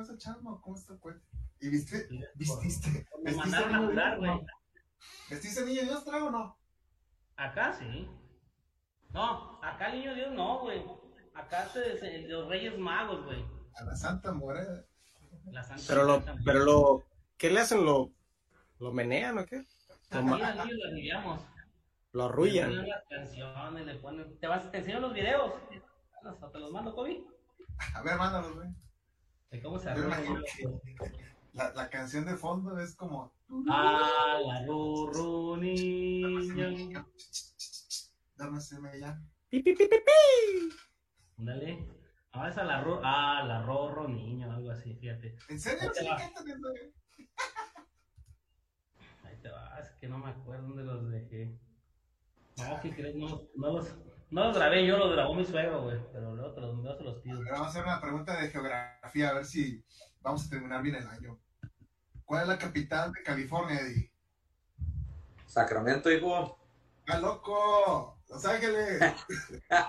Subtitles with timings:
[0.00, 0.60] vas a echar, no?
[0.60, 1.20] ¿Cómo está el cohete?
[1.60, 3.06] ¿Y viste, vististe?
[3.22, 4.46] Me ¿Vestiste mandaron a niño jugar, Dios, güey.
[5.30, 6.58] ¿Vestiste niño Dios, trago o no?
[7.36, 8.08] Acá sí.
[9.10, 10.84] No, acá el niño Dios no, güey.
[11.34, 13.44] Acá se, los Reyes Magos, güey.
[13.76, 14.84] A la Santa Morena.
[15.46, 17.04] La Santa Pero lo, pero lo,
[17.36, 17.84] ¿qué le hacen?
[17.84, 18.12] ¿Lo,
[18.78, 19.64] lo menean o qué?
[20.10, 21.40] Aquí Lo, al niño lo aliviamos.
[22.12, 22.70] lo Le arrullan.
[22.70, 24.38] ponen las canciones, le ponen...
[24.40, 25.52] Te, vas, te enseño los videos.
[25.70, 27.24] Te los mando, Kobe.
[27.94, 28.68] A ver, mándalos, güey.
[29.50, 29.94] De cómo se
[31.52, 33.32] la, la canción de fondo es como.
[33.68, 37.04] Ah, la rurru niño.
[38.36, 39.20] Dármeseme ya.
[39.48, 40.76] Pi, pi, pi, pi, pi.
[41.38, 41.86] Ándale.
[42.32, 43.00] Ah, esa la ro...
[43.02, 45.36] Ah, la rorro niño, algo así, fíjate.
[45.48, 45.90] ¿En serio?
[49.24, 51.58] Ahí te vas, que no me acuerdo dónde los dejé.
[52.58, 53.16] No, ¿qué crees?
[53.16, 53.88] No, no los,
[54.30, 55.98] no los grabé yo, los grabó mi suegro, güey.
[56.12, 57.36] Pero luego te los, se los pido.
[57.38, 59.84] Ahora vamos a hacer una pregunta de geografía, a ver si
[60.20, 61.38] vamos a terminar bien el año.
[62.24, 64.12] ¿Cuál es la capital de California, Eddie?
[65.46, 66.58] Sacramento, hijo.
[67.08, 68.20] ¡Ah, loco!
[68.28, 69.02] ¡Los Ángeles!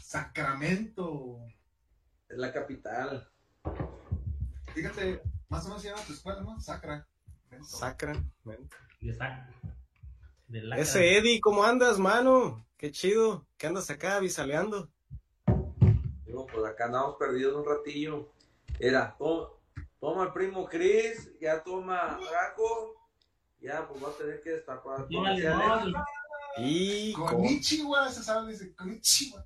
[0.00, 1.46] Sacramento.
[2.28, 3.28] Es la capital.
[4.74, 6.58] Fíjate, más o menos se llama tu escuela, ¿no?
[6.60, 7.06] Sacra.
[7.62, 8.14] Sacra.
[9.00, 9.48] Y esa-
[10.54, 12.64] de la Ese Eddie, ¿cómo andas, mano?
[12.76, 13.44] Qué chido.
[13.58, 14.88] ¿Qué andas acá visaleando?
[16.24, 18.30] Digo, pues acá andamos perdidos un ratillo.
[18.78, 19.60] Era, to-
[19.98, 22.94] toma el primo Chris, ya toma Gaco.
[23.60, 25.08] Ya, pues va a tener que destapar.
[26.58, 27.26] Y con...
[27.26, 29.44] Konichiwa, se sabe, dice Konichiwa.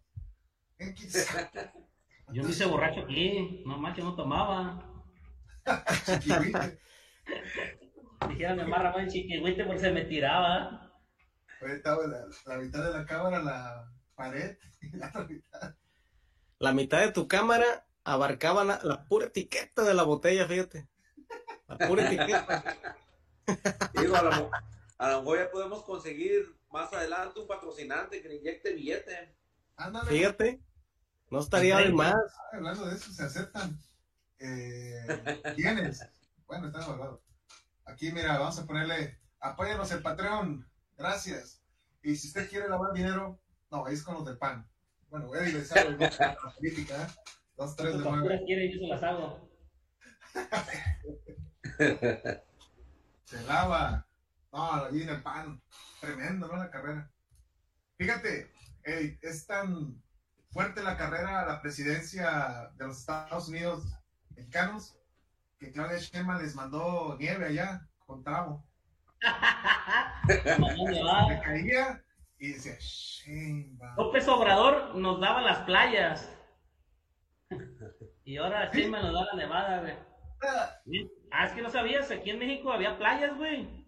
[0.78, 1.26] X.
[2.34, 3.62] Yo me hice borracho aquí.
[3.64, 4.84] No manches, no tomaba.
[8.28, 10.84] Dijeron, me amarra chiquihuite porque se me tiraba.
[11.60, 15.74] Estaba la, la mitad de la cámara, la pared, y la otra mitad.
[16.58, 20.88] La mitad de tu cámara abarcaba la, la pura etiqueta de la botella, fíjate.
[21.66, 22.76] La pura etiqueta.
[23.94, 24.50] Digo, a lo, mo-
[24.98, 29.36] a lo mejor ya podemos conseguir más adelante un patrocinante que le inyecte billete.
[29.76, 30.10] Ándale.
[30.10, 30.60] Fíjate.
[31.30, 32.14] No estaría de más.
[32.52, 33.78] Hablando de eso, se aceptan.
[34.38, 35.04] Eh,
[35.56, 36.06] ¿Quiénes?
[36.46, 37.22] Bueno, está guardado.
[37.84, 40.66] Aquí, mira, vamos a ponerle, apóyanos el Patreon,
[40.98, 41.62] gracias.
[42.02, 44.68] Y si usted quiere lavar dinero, no, es con los del PAN.
[45.08, 47.06] Bueno, Eddie le sabe la política, ¿eh?
[47.56, 48.42] Dos, tres de nueve.
[48.44, 49.48] quieren, yo se las hago.
[53.24, 54.06] Se lava.
[54.52, 55.62] No, allí en el PAN.
[56.00, 56.56] Tremendo, ¿no?
[56.56, 57.10] La carrera.
[57.96, 58.50] Fíjate,
[58.84, 60.02] Eddie, es tan
[60.50, 63.84] fuerte la carrera a la presidencia de los Estados Unidos
[64.30, 64.96] mexicanos
[65.58, 68.67] que Claudia Sheinbaum les mandó nieve allá con tramo.
[70.26, 72.02] Le caía
[72.38, 73.96] y decía, Sheinbaum.
[73.96, 76.34] López Obrador nos daba las playas.
[78.24, 79.94] Y ahora Sheinbaum nos da la nevada, güey.
[81.32, 83.86] Ah, es que no sabías, aquí en México había playas, güey.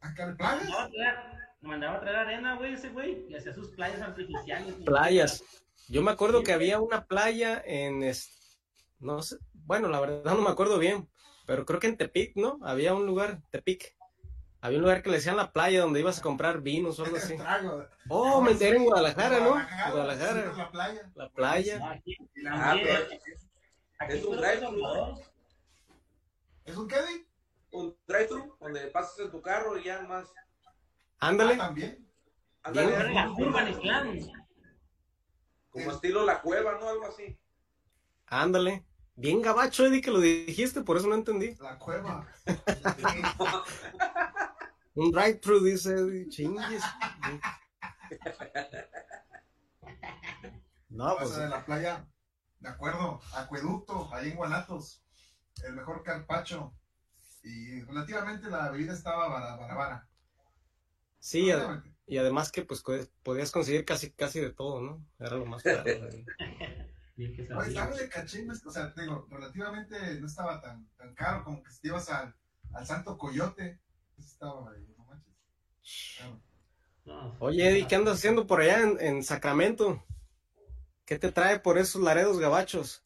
[0.00, 0.64] Acá en playas.
[0.68, 1.14] Mandaba a traer,
[1.60, 3.26] mandaba a traer arena, güey, ese güey.
[3.28, 4.74] Y hacía sus playas artificiales.
[4.84, 5.44] Playas.
[5.88, 8.58] Yo me acuerdo que había una playa en, es-
[8.98, 11.08] no sé, bueno, la verdad no me acuerdo bien,
[11.46, 12.58] pero creo que en Tepic, ¿no?
[12.62, 13.96] Había un lugar, Tepic.
[14.60, 17.16] Había un lugar que le decían la playa donde ibas a comprar vinos o algo
[17.16, 17.36] así.
[17.38, 17.86] Trago.
[18.08, 19.50] Oh, me enteré en Guadalajara, ¿no?
[19.92, 21.10] Guadalajara, La playa.
[21.14, 21.80] La playa.
[21.82, 22.16] Ah, aquí,
[22.84, 23.04] pero
[23.98, 25.14] aquí es un fue drive, López Obrador.
[26.64, 26.96] ¿Es un qué?
[27.70, 30.26] un drive-thru donde pasas en tu carro y ya más.
[31.20, 31.56] Ah, Ándale.
[31.56, 32.08] también.
[32.62, 34.38] Ándale, la curva en
[35.70, 36.88] como estilo la cueva, ¿no?
[36.88, 37.38] Algo así.
[38.26, 38.84] Ándale.
[39.18, 41.56] Bien gabacho, Eddie, que lo dijiste, por eso no entendí.
[41.60, 42.24] La cueva.
[44.94, 46.28] Un drive-thru, dice Eddie.
[46.28, 46.82] Chingues.
[50.88, 52.06] No, pues Pasa de la playa.
[52.60, 53.20] De acuerdo.
[53.34, 55.02] Acueducto, ahí en Guanatos.
[55.64, 56.72] El mejor carpacho.
[57.42, 60.08] Y relativamente la bebida estaba bara, bara, bara.
[61.18, 62.82] sí, ad- y además que pues
[63.22, 65.04] podías conseguir casi casi de todo, ¿no?
[65.18, 65.82] Era lo más caro.
[67.18, 67.66] Bien que Oye, sabía.
[67.66, 71.72] estaba de cachín, o sea, te digo, relativamente no estaba tan, tan caro como que
[71.72, 72.32] si te ibas al,
[72.72, 73.80] al Santo Coyote.
[74.16, 75.34] Estaba ahí, no manches.
[76.16, 76.40] Claro.
[77.04, 80.04] No, Oye, Eddie, ¿qué andas haciendo por allá en, en Sacramento?
[81.04, 83.04] ¿Qué te trae por esos laredos gabachos?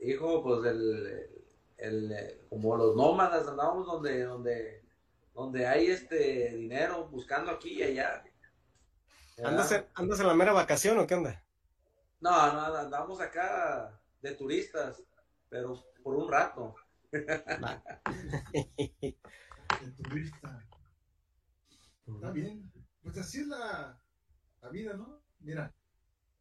[0.00, 1.28] Hijo, pues el,
[1.76, 4.84] el, como los nómadas andábamos donde, donde,
[5.32, 8.24] donde hay este dinero buscando aquí y allá.
[9.44, 11.41] ¿Andas en, ¿Andas en la mera vacación o qué onda?
[12.22, 15.02] No, no, andamos acá de turistas,
[15.48, 15.74] pero
[16.04, 16.76] por un rato.
[17.12, 17.26] El
[19.96, 20.64] turista.
[22.06, 22.70] Está bien.
[23.02, 24.00] Pues así es la,
[24.60, 25.20] la vida, ¿no?
[25.40, 25.74] Mira,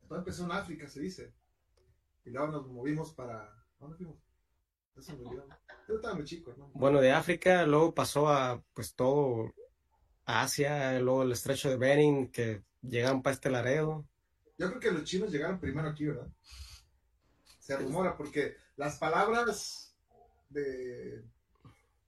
[0.07, 1.33] todo empezó en África, se dice.
[2.25, 3.51] Y luego nos movimos para.
[3.79, 4.19] ¿Dónde fuimos?
[4.95, 5.47] Eso me olvidó.
[5.87, 6.69] Yo estaba muy chico, ¿no?
[6.75, 9.51] Bueno, de África, luego pasó a pues todo
[10.25, 14.05] Asia, luego el estrecho de Bering, que llegaron para este Laredo.
[14.61, 16.27] Yo creo que los chinos llegaron primero aquí, ¿verdad?
[17.57, 19.95] Se rumora, porque las palabras
[20.49, 21.23] de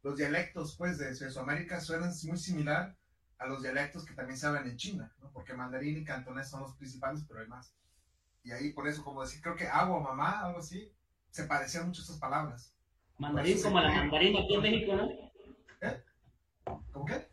[0.03, 2.95] los dialectos, pues, de Mesoamérica suenan muy similar
[3.39, 5.31] a los dialectos que también se hablan en China, ¿no?
[5.31, 7.73] Porque mandarín y cantonés son los principales, pero hay más.
[8.43, 10.93] Y ahí, por eso, como decir, creo que agua, mamá, algo así,
[11.31, 12.71] se parecían mucho esas palabras.
[13.17, 15.09] Mandarín como la mandarina aquí en México, ¿no?
[15.81, 16.03] ¿Eh?
[16.91, 17.32] ¿Cómo qué?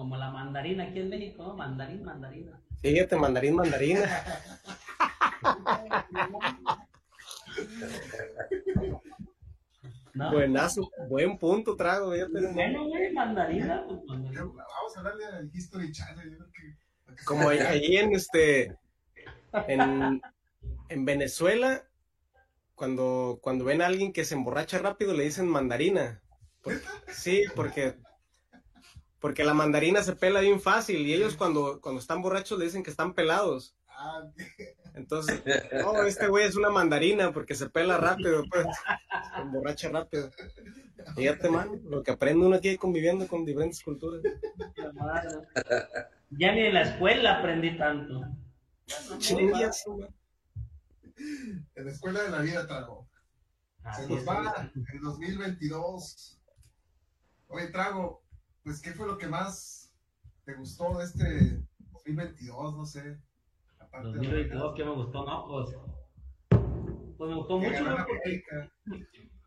[0.00, 1.54] Como la mandarina aquí en México, ¿no?
[1.54, 2.58] Mandarín, mandarina.
[2.80, 4.08] Fíjate, mandarín, mandarina.
[10.14, 10.32] No.
[10.32, 12.14] Buenazo, buen punto trago.
[12.54, 14.44] Bueno, güey, mandarina, pues mandarina.
[14.44, 16.38] Vamos a hablarle al History Channel.
[16.50, 18.78] Que, Como ahí en este,
[19.68, 20.22] en,
[20.88, 21.84] en Venezuela,
[22.74, 26.22] cuando, cuando ven a alguien que se emborracha rápido, le dicen mandarina.
[27.08, 27.96] sí, porque,
[29.20, 32.82] porque la mandarina se pela bien fácil y ellos cuando, cuando están borrachos le dicen
[32.82, 33.76] que están pelados.
[33.88, 34.22] Ah,
[34.94, 35.42] Entonces,
[35.84, 38.66] no, este güey es una mandarina porque se pela rápido, pues,
[39.34, 40.30] se emborracha rápido.
[41.14, 44.22] Fíjate, man, lo que aprende uno aquí conviviendo con diferentes culturas.
[46.30, 48.22] Ya ni en la escuela aprendí tanto.
[51.74, 53.08] En la escuela de la vida Trago.
[53.96, 56.40] Se nos va el 2022.
[57.48, 58.22] Oye, Trago,
[58.70, 59.92] pues, ¿qué fue lo que más
[60.44, 61.60] te gustó de este
[61.92, 62.76] 2022?
[62.76, 63.18] No sé.
[64.00, 65.24] 2022, ¿qué me gustó?
[65.24, 65.76] No, pues.
[67.18, 67.84] Pues me gustó mucho.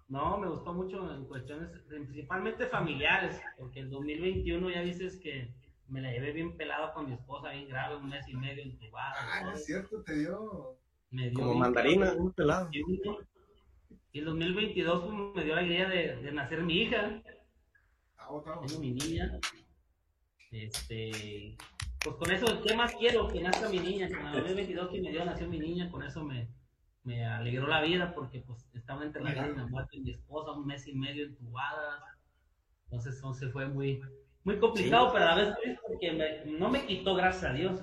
[0.10, 5.54] No, me gustó mucho en cuestiones principalmente familiares, porque el 2021 ya dices que
[5.88, 9.14] me la llevé bien pelada con mi esposa, bien grave, un mes y medio entubada.
[9.18, 10.76] Ah, es cierto, te dio.
[11.12, 12.70] Me dio Como mandarina, un pelado.
[14.12, 17.24] Y el 2022 pues, me dio la idea de, de nacer mi hija.
[18.28, 19.40] Tengo mi niña.
[20.52, 21.56] Este,
[22.04, 23.28] pues con eso, ¿qué más quiero?
[23.28, 24.08] Que nazca mi niña.
[24.10, 26.48] Con el 2022 que me dio, nació mi niña, con eso me,
[27.04, 30.12] me alegró la vida porque pues estaba entre la vida y la muerte de mi
[30.12, 32.18] esposa, un mes y medio entubada.
[32.86, 34.02] Entonces, entonces fue muy,
[34.44, 37.82] muy complicado, pero a la vez porque no me quitó, gracias a Dios.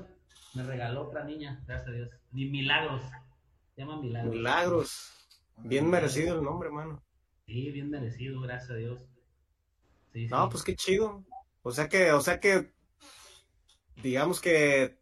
[0.54, 2.10] Me regaló otra niña, gracias a Dios.
[2.32, 3.02] Ni Milagros.
[3.74, 4.34] Se llama Milagros.
[4.34, 5.12] Milagros.
[5.58, 7.02] Bien merecido el nombre, hermano.
[7.46, 9.00] Sí, bien merecido, gracias a Dios.
[10.14, 11.24] No, pues qué chido.
[11.62, 12.72] O sea que, o sea que,
[14.02, 14.98] digamos que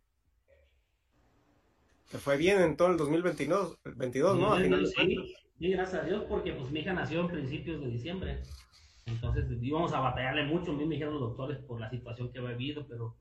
[2.11, 4.57] te fue bien en todo el 2022, 22, ¿no?
[4.57, 8.43] sí, sí, gracias a Dios, porque pues mi hija nació en principios de diciembre.
[9.07, 12.39] Entonces íbamos a batallarle mucho, a mí me dijeron los doctores por la situación que
[12.39, 13.17] había habido, pero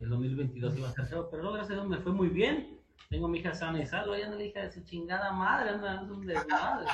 [0.00, 1.28] el 2022 iba a ser feo.
[1.30, 2.78] Pero gracias a Dios me fue muy bien.
[3.10, 6.02] Tengo mi hija sana y salva, ya no la hija de su chingada madre, anda
[6.02, 6.86] un desmadre.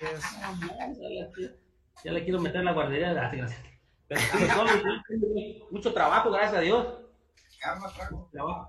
[2.04, 3.54] ya le quiero meter en la guardería, gracias.
[4.10, 4.66] Pero,
[5.70, 6.98] mucho trabajo, gracias a Dios.
[8.32, 8.68] Trabajo.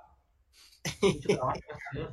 [1.02, 2.12] Mucho trabajo, gracias a Dios.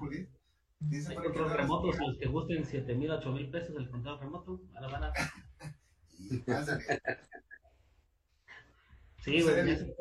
[0.81, 4.63] Dice control remoto, si los que gusten 7 mil, 8 mil pesos el control remoto,
[4.75, 5.13] ahora van a
[9.25, 9.95] sí, güey.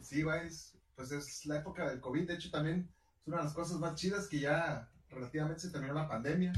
[0.00, 0.48] Sí, güey.
[0.94, 2.28] Pues es la época del COVID.
[2.28, 2.88] De hecho, también
[3.20, 6.52] es una de las cosas más chidas que ya relativamente se terminó la pandemia.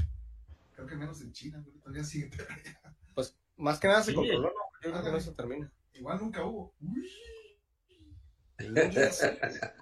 [0.75, 2.31] Creo que menos en China, Todavía sigue.
[3.13, 4.62] Pues más que nada se controló, ¿no?
[4.83, 5.71] Yo creo que no se termina.
[5.93, 6.75] Igual nunca hubo.
[6.81, 7.09] Uy.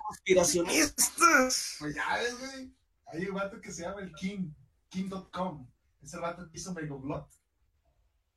[0.07, 1.77] Conspiracionistas.
[1.79, 2.75] Pues ya ves, güey.
[3.07, 4.51] Hay un vato que se llama el King,
[4.89, 5.67] King.com.
[6.01, 7.29] Es el vato que hizo Megoblot.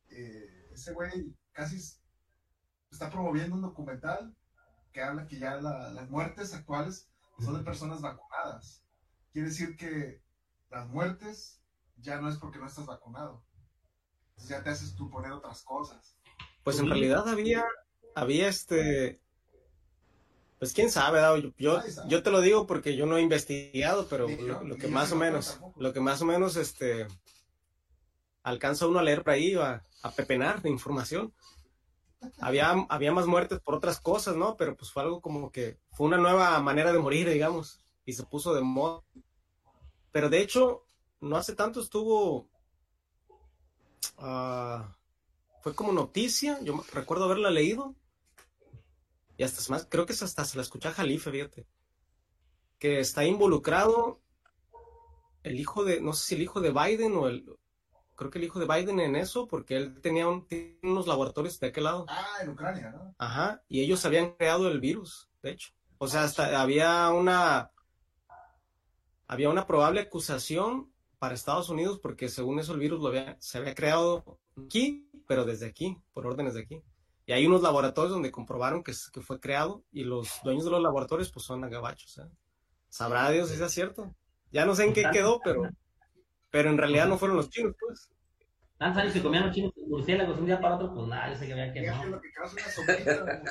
[0.09, 1.77] Eh, ese güey casi
[2.91, 4.35] está promoviendo un documental
[4.93, 7.09] que habla que ya las muertes actuales
[7.41, 8.85] son de personas vacunadas.
[9.33, 10.23] Quiere decir que
[10.71, 11.61] las muertes
[11.97, 13.45] ya no es porque no estás vacunado.
[14.49, 16.17] ya te haces tú poner otras cosas.
[16.65, 17.65] Pues en realidad había,
[18.15, 19.21] había este,
[20.59, 21.21] pues quién sabe,
[21.59, 25.17] yo, yo, te lo digo porque yo no he investigado, pero lo, que más o
[25.17, 27.07] menos, lo que más o menos, este,
[28.43, 31.35] alcanza uno a leer por ahí, a, a pepenar de información.
[32.41, 34.57] Había, había más muertes por otras cosas, ¿no?
[34.57, 38.23] Pero pues fue algo como que fue una nueva manera de morir, digamos, y se
[38.23, 39.03] puso de moda.
[40.13, 40.87] Pero de hecho,
[41.21, 42.49] no hace tanto estuvo,
[44.17, 44.97] ah,
[45.65, 47.95] fue como noticia, yo recuerdo haberla leído,
[49.39, 51.67] y hasta más, creo que hasta se la escuché a Jalife, fíjate,
[52.79, 54.21] que está involucrado
[55.43, 57.47] el hijo de, no sé si el hijo de Biden o el,
[58.15, 61.85] creo que el hijo de Biden en eso, porque él tenía unos laboratorios de aquel
[61.85, 62.05] lado.
[62.11, 63.15] Ah, en Ucrania, ¿no?
[63.17, 65.73] Ajá, y ellos habían creado el virus, de hecho.
[65.97, 67.71] O sea, hasta había una
[69.27, 73.57] había una probable acusación para Estados Unidos porque según eso el virus lo había, se
[73.57, 76.83] había creado aquí, pero desde aquí, por órdenes de aquí.
[77.27, 80.83] Y hay unos laboratorios donde comprobaron que, que fue creado y los dueños de los
[80.83, 82.19] laboratorios pues son agabachos.
[82.19, 82.29] ¿eh?
[82.89, 84.15] Sabrá Dios si es cierto.
[84.53, 85.69] Ya no sé en qué quedó, pero,
[86.51, 88.11] pero en realidad no fueron los chinos, pues.
[88.77, 91.47] Tantos años que comían los chinos murciélagos un día para otro, pues nada, yo sé
[91.47, 92.05] que había que no.
[92.07, 93.43] lo que causa una sombrita.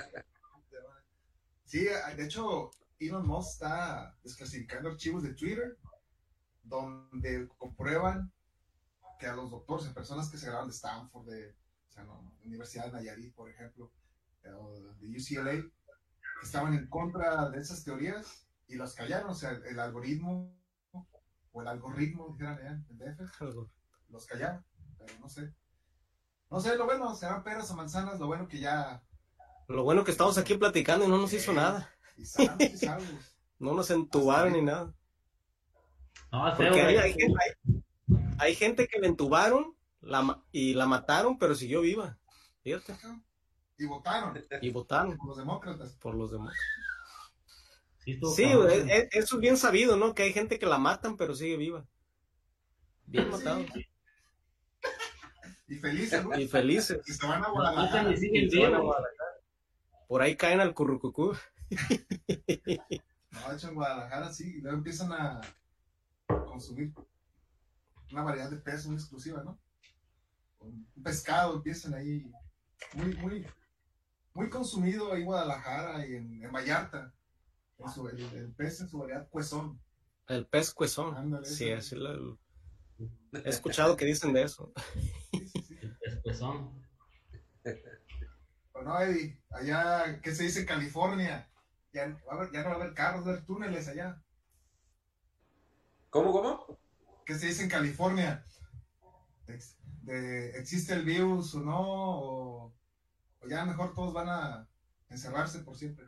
[1.65, 5.75] Sí, de hecho, Elon Musk está desclasificando archivos de Twitter
[6.63, 8.31] donde comprueban
[9.19, 11.55] que a los doctores, a personas que se graban de Stanford, de
[11.93, 13.91] sea, no, Universidad de Nayarit, por ejemplo,
[14.57, 15.63] o de UCLA,
[16.43, 19.29] estaban en contra de esas teorías y los callaron.
[19.29, 20.53] O sea, el algoritmo
[21.51, 23.41] o el algoritmo, dijeran allá en DF,
[24.09, 24.65] los callaron,
[24.97, 25.53] pero no sé.
[26.49, 29.03] No sé, lo bueno, serán peras o manzanas, lo bueno que ya.
[29.67, 31.89] Lo bueno que estamos aquí platicando y no nos hizo nada.
[32.17, 33.07] Y sanos y salvos.
[33.59, 34.93] No nos entubaron ni nada.
[36.31, 37.83] No, Porque hay, hay gente- hay-
[38.39, 39.72] hay gente que le entubaron
[40.03, 42.17] la, y la mataron, pero siguió viva.
[42.63, 42.95] Fíjate.
[43.77, 45.95] Y votaron Y votaron por los demócratas.
[45.95, 46.53] por los demás.
[48.05, 50.13] Sí, Sí, güey, es- eso es bien sabido, ¿no?
[50.13, 51.85] Que hay gente que la matan, pero sigue viva.
[53.05, 53.31] Bien Sí.
[53.31, 53.65] matado.
[55.67, 56.37] Y felices, ¿no?
[56.37, 57.01] Y felices.
[57.07, 58.11] Y se van a Guadalajara.
[58.11, 58.79] y siguen se van a.
[58.79, 59.31] Guadalajara.
[60.07, 61.33] Por ahí caen al currucucú.
[63.31, 65.41] No, de hecho en Guadalajara sí, y luego empiezan a
[66.45, 66.93] consumir
[68.11, 69.57] una variedad de peces muy exclusiva, ¿no?
[70.63, 72.31] Un pescado empiezan ahí
[72.93, 73.47] muy, muy,
[74.33, 77.13] muy consumido ahí en Guadalajara y en, en Vallarta.
[77.79, 79.81] En su- el, el pez en su variedad cuezón.
[80.27, 81.15] El pez cuezón.
[81.17, 82.39] Ándale, Sí, así lo-
[83.33, 84.71] he escuchado que dicen de eso.
[85.33, 85.79] Sí, sí, sí.
[86.05, 86.81] Después son.
[88.73, 91.49] Bueno, Eddie, allá, ¿qué se dice en California?
[91.91, 94.21] Ya, va a haber- ya no va a haber carros, va a haber túneles allá.
[96.09, 96.79] ¿Cómo, cómo?
[97.25, 98.45] ¿Qué se dice en California?
[100.03, 101.79] De- ¿Existe el virus o no?
[101.81, 102.73] O,
[103.41, 104.67] o ya mejor todos van a
[105.09, 106.05] encerrarse por siempre.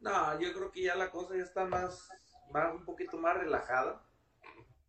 [0.00, 2.08] No, yo creo que ya la cosa ya está más,
[2.52, 4.02] más un poquito más relajada.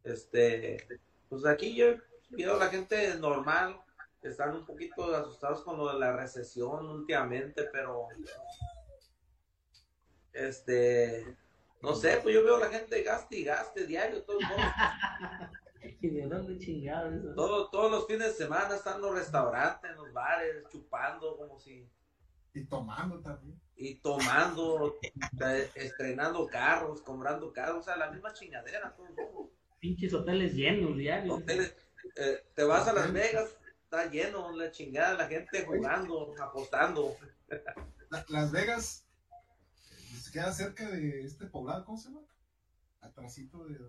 [0.04, 0.88] Este,
[1.30, 1.88] pues aquí yo
[2.30, 3.80] veo a la gente normal,
[4.22, 8.08] están un poquito asustados con lo de la recesión últimamente, pero
[10.34, 11.36] este,
[11.82, 14.64] no sé, pues yo veo a la gente gaste y gaste diario, todo el mundo.
[16.02, 17.34] ¿Y de dónde chingado eso?
[17.36, 21.60] Todo- todos los fines de semana están en los restaurantes, en los bares, chupando como
[21.60, 21.90] si
[22.54, 23.60] Y tomando también.
[23.76, 24.96] y tomando,
[25.46, 28.94] eh, estrenando carros, comprando carros, o sea, la misma chingadera.
[28.96, 29.52] todo el mundo.
[29.80, 31.40] Pinches hoteles llenos diarios.
[31.40, 31.76] Hoteles,
[32.16, 37.16] eh, te vas a Las Vegas, está lleno la chingada, la gente jugando, apostando.
[38.12, 42.22] La- Las Vegas eh, se queda cerca de este poblado, ¿cómo se llama?
[43.00, 43.80] Atrasito de,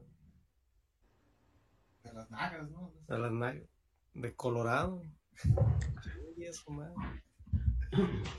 [2.05, 2.93] de las nagas, ¿no?
[3.09, 3.69] De, las nalgas.
[4.15, 5.03] de Colorado.
[5.45, 6.65] Ay, eso.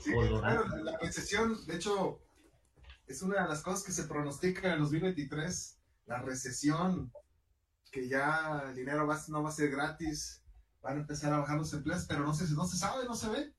[0.00, 0.66] Sí, Colorado.
[0.68, 2.20] bueno, la recesión, de hecho,
[3.06, 7.12] es una de las cosas que se pronostica en el 2023, la recesión,
[7.90, 10.42] que ya el dinero va- no va a ser gratis,
[10.82, 13.28] van a empezar a bajar los empleos, pero no se, no se sabe, no se
[13.30, 13.52] ve.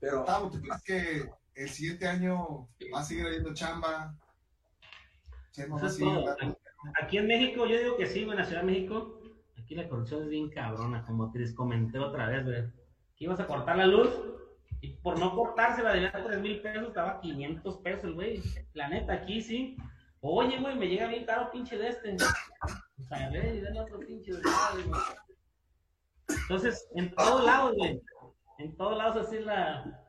[0.00, 4.14] Pero- Octavo, ¿tú crees que el siguiente año va a seguir habiendo chamba?
[5.52, 6.08] Chema, va a seguir.
[7.00, 9.20] Aquí en México, yo digo que sí, en la Ciudad de México,
[9.58, 12.58] aquí la corrupción es bien cabrona, como te les comenté otra vez, güey.
[12.58, 14.10] Aquí ibas a cortar la luz
[14.80, 18.42] y por no cortársela debía 3 mil pesos, estaba a 500 pesos, güey.
[18.74, 19.76] La neta, aquí sí.
[20.20, 22.16] Oye, güey, me llega bien caro pinche de este.
[22.98, 25.00] O sea, ve, dale otro pinche de madre, güey.
[26.28, 28.02] Entonces, en todos lados, güey.
[28.58, 30.00] En todos lados así la...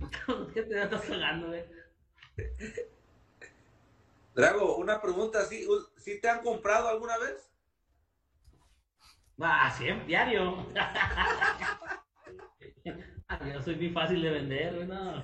[0.54, 1.64] ¿Qué te estás cagando, güey?
[4.40, 5.66] Drago, una pregunta, ¿sí,
[5.98, 7.50] ¿sí te han comprado alguna vez?
[9.40, 10.66] Ah, siempre, diario.
[13.54, 15.22] Yo soy muy fácil de vender, no.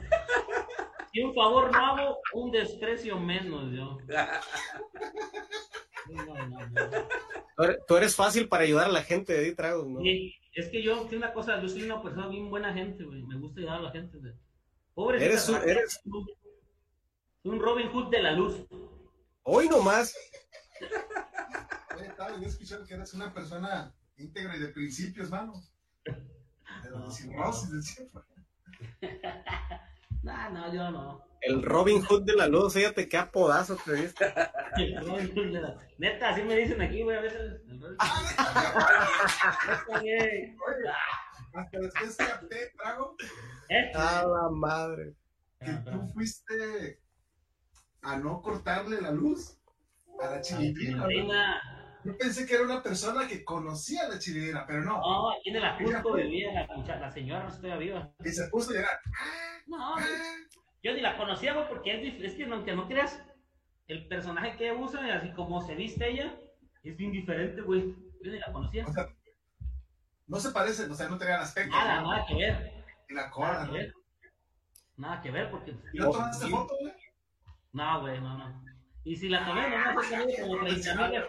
[1.12, 3.98] Si un favor no hago, un desprecio menos yo.
[6.08, 6.66] No, no, no.
[7.88, 9.98] Tú eres, fácil para ayudar a la gente de tragos, ¿no?
[10.02, 13.24] Sí, es que yo, sí, una cosa, yo soy una persona bien buena gente, güey.
[13.24, 14.32] Me gusta ayudar a la gente, güey.
[14.94, 15.24] Pobre.
[15.24, 16.22] Eres un- eres- Soy
[17.42, 18.64] un Robin Hood de la luz.
[19.48, 20.14] Hoy nomás.
[21.96, 25.52] Oye, tal, yo escuché que eres una persona íntegra y de principios, mano.
[26.04, 28.22] De No, los cirrosis de siempre.
[30.22, 31.24] No, no, yo no.
[31.42, 34.24] El Robin Hood de la luz, fíjate qué apodazo te diste.
[34.76, 37.62] El Robin Hood de la- Neta, así me dicen aquí, güey, a veces.
[39.86, 40.56] Güey.
[41.54, 43.16] Hasta después capté, Drago,
[43.70, 43.92] ¿Eh?
[43.94, 45.14] A la madre.
[45.60, 47.00] que tú fuiste
[48.06, 49.58] a no cortarle la luz
[50.22, 51.06] A la chilindrina.
[52.04, 55.00] Yo pensé que era una persona que conocía a la chilindrina, pero no.
[55.00, 58.12] No, aquí en el Ajusco vivía la, señora, no estoy viva.
[58.24, 59.00] Y se puso a llorar.
[59.66, 60.04] No, Ah,
[60.84, 63.20] yo ni la conocía, porque es, es que aunque no creas,
[63.88, 66.38] el personaje que usa, y así como se viste ella,
[66.84, 67.92] es bien diferente, güey.
[68.22, 68.86] Yo ni la conocía.
[68.86, 69.08] O sea,
[70.28, 71.74] no se parecen, o sea, no tenían aspecto.
[71.74, 72.12] Nada, ¿no?
[72.12, 72.84] nada que ver.
[73.08, 73.94] Y la Nada cola, ver.
[74.96, 75.74] Nada que ver, porque.
[75.92, 77.05] ¿Y no tomaste foto, güey?
[77.76, 78.64] No, güey, no, no.
[79.04, 81.22] Y si la tomé, no me hace como 30 mil.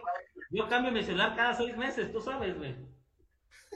[0.49, 2.73] Yo cambio mi celular cada seis meses, tú sabes, güey.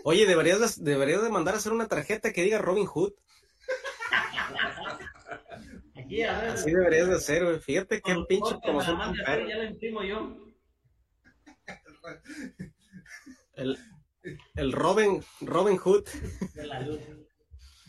[0.05, 3.11] Oye, deberías, de- deberías de mandar a hacer una tarjeta que diga Robin Hood.
[5.97, 6.49] Aquí, a ver.
[6.51, 7.59] Así deberías de hacer, güey.
[7.59, 8.97] Fíjate qué pinche promoción.
[9.25, 10.37] Ya la imprimo yo.
[13.55, 13.77] El,
[14.55, 16.05] el Robin, Robin Hood.
[16.55, 16.99] De la luz.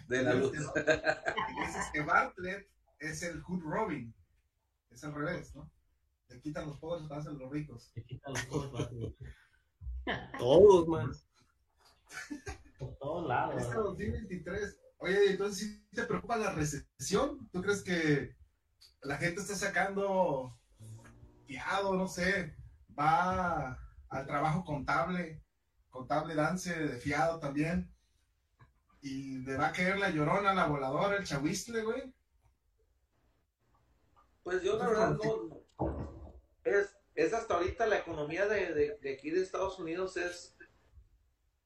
[0.09, 0.53] De la luz.
[0.75, 4.13] Dices que Bartlett es el Hood Robin.
[4.93, 5.71] Es al revés, ¿no?
[6.29, 7.91] Le quitan los pobres y hacen los ricos.
[7.95, 8.47] Te quita los
[8.91, 9.17] güey.
[10.39, 11.11] Todos, man.
[12.79, 13.63] Por todos lados.
[13.63, 13.85] Este güey.
[13.85, 14.79] 2023.
[14.99, 17.49] Oye, entonces ¿sí te preocupa la recesión?
[17.51, 18.37] ¿Tú crees que
[19.03, 20.57] la gente está sacando
[21.47, 22.57] fiado, no sé,
[22.99, 25.43] va al trabajo contable,
[25.91, 27.93] contable dance de fiado también?
[29.01, 32.15] Y le va a caer la llorona, la voladora, el chahuistle, güey.
[34.43, 35.63] Pues yo la verdad no.
[36.65, 40.57] Es, es hasta ahorita la economía de, de, de aquí de Estados Unidos es.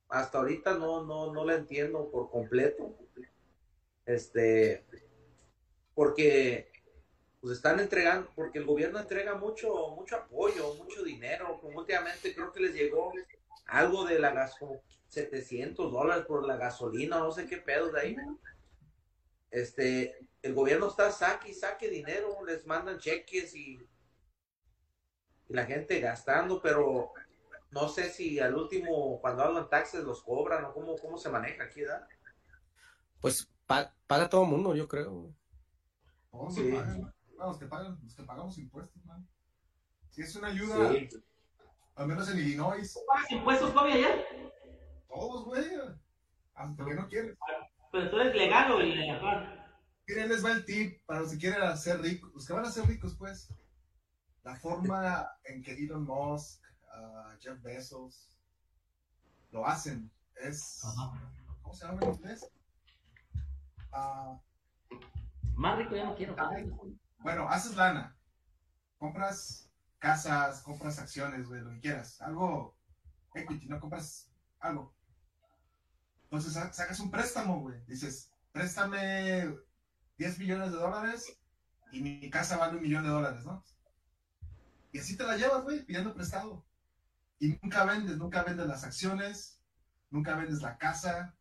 [0.08, 2.96] Hasta ahorita no, no, no la entiendo por completo.
[4.04, 4.84] Este.
[5.94, 6.70] Porque
[7.40, 11.58] pues están entregando, porque el gobierno entrega mucho, mucho apoyo, mucho dinero.
[11.60, 13.12] Como últimamente creo que les llegó
[13.66, 18.00] algo de la gas, como 700 dólares por la gasolina, no sé qué pedo de
[18.00, 18.16] ahí.
[19.50, 23.78] Este, el gobierno está saque y saque dinero, les mandan cheques y,
[25.48, 27.12] y la gente gastando, pero
[27.70, 31.64] no sé si al último, cuando hablan taxes, los cobran o cómo, cómo se maneja
[31.64, 32.06] aquí, ¿verdad?
[33.20, 35.34] Pues pa- paga todo el mundo, yo creo.
[36.30, 36.70] Todos Sí.
[36.70, 39.26] se pagan, los que pagan, los que pagamos impuestos, man.
[40.10, 41.08] Si es una ayuda, Sí.
[41.96, 44.24] al menos en Illinois, ¿Pagas impuestos todavía allá?
[45.08, 45.64] todos, güey.
[46.54, 47.36] Hasta que no quieren.
[47.92, 49.55] Pero tú eres legal o ilegal.
[50.08, 52.70] Miren, les va el tip para los que quieren hacer ricos, los que van a
[52.70, 53.48] ser ricos, pues.
[54.44, 58.36] La forma en que Elon Musk, ah, Jeff Bezos,
[59.50, 60.80] lo hacen es.
[61.62, 62.46] ¿Cómo se llama en inglés?
[63.92, 64.38] Ah,
[65.54, 66.36] Más rico ya no quiero.
[67.18, 68.16] bueno, haces lana.
[68.98, 72.20] Compras casas, compras acciones, güey, lo que quieras.
[72.20, 72.76] Algo
[73.34, 74.94] equity, no compras algo.
[76.24, 77.84] Entonces sa- sacas un préstamo, güey.
[77.86, 79.56] Dices, préstame
[80.18, 81.38] 10 millones de dólares
[81.92, 83.64] y mi casa vale un millón de dólares, ¿no?
[84.92, 86.64] Y así te la llevas, güey, pidiendo prestado.
[87.38, 89.60] Y nunca vendes, nunca vendes las acciones,
[90.10, 91.34] nunca vendes la casa.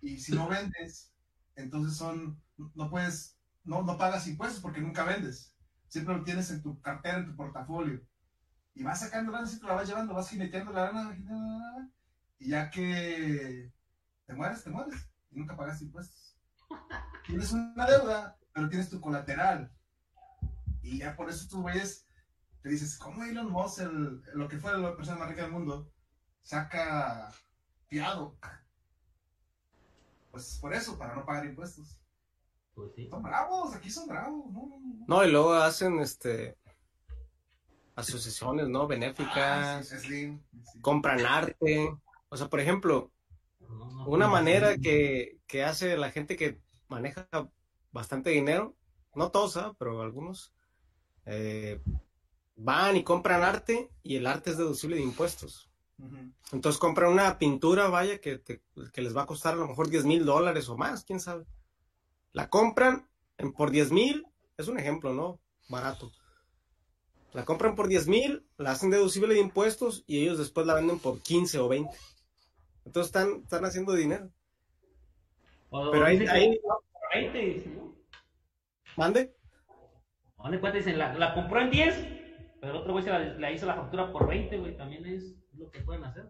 [0.00, 1.12] Y si no vendes,
[1.54, 5.54] entonces son, no puedes, no, no pagas impuestos porque nunca vendes.
[5.88, 8.00] Siempre lo tienes en tu cartera, en tu portafolio.
[8.74, 11.16] Y vas sacando lana, siempre la vas llevando, vas jineteando la lana,
[12.38, 13.72] y ya que
[14.26, 14.94] te mueres, te mueres.
[15.30, 16.27] Y nunca pagaste impuestos.
[17.28, 19.70] Tienes una deuda, pero tienes tu colateral.
[20.82, 22.06] Y ya por eso estos güeyes
[22.62, 25.92] te dices, ¿cómo Elon Musk, el, lo que fue la persona más rica del mundo,
[26.40, 27.30] saca
[27.86, 28.36] fiado?
[30.30, 32.00] Pues por eso, para no pagar impuestos.
[32.74, 33.08] Pues sí.
[33.10, 34.50] Son bravos, aquí son bravos.
[34.52, 35.04] No, no, no.
[35.06, 36.56] No, y luego hacen este
[37.94, 38.82] asociaciones, ¿no?
[38.82, 40.40] Ah, Benéficas, sí, Slim,
[40.72, 40.80] sí.
[40.80, 41.90] compran arte.
[42.30, 43.10] O sea, por ejemplo,
[43.60, 44.82] No, no, una no, manera no.
[44.82, 47.28] que, que hace la gente que maneja
[47.92, 48.76] bastante dinero,
[49.14, 49.74] no todos, ¿ah?
[49.78, 50.52] pero algunos,
[51.24, 51.80] eh,
[52.56, 55.70] van y compran arte y el arte es deducible de impuestos.
[56.52, 59.88] Entonces compran una pintura, vaya, que, te- que les va a costar a lo mejor
[59.88, 61.44] 10 mil dólares o más, quién sabe.
[62.32, 64.24] La compran en- por 10 mil,
[64.56, 65.40] es un ejemplo, ¿no?
[65.68, 66.12] Barato.
[67.32, 70.98] La compran por 10 mil, la hacen deducible de impuestos y ellos después la venden
[70.98, 71.96] por 15 o 20.
[72.84, 74.30] Entonces están, están haciendo dinero.
[75.70, 76.82] O- Pero ahí, ahí, que por
[77.14, 77.96] 20, dicen, ¿no?
[78.96, 79.34] mande.
[80.36, 80.84] ¿Dónde encuentras?
[80.84, 82.06] Dicen, la, la compró en 10,
[82.60, 84.76] pero el otro güey se la, la hizo la factura por 20, güey.
[84.76, 86.28] También es lo que pueden hacer.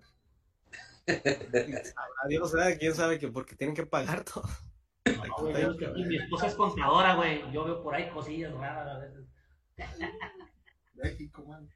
[2.25, 2.77] Adiós, ¿verdad?
[2.79, 4.45] quién sabe que porque tienen que pagar todo.
[5.07, 7.51] No, güey, yo mi esposa es contadora, güey.
[7.53, 9.27] Yo veo por ahí cosillas raras a veces.
[10.95, 11.69] México, man.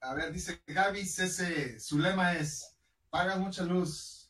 [0.00, 2.78] A ver, dice Gaby Cese, su lema es,
[3.10, 4.21] pagas mucha luz,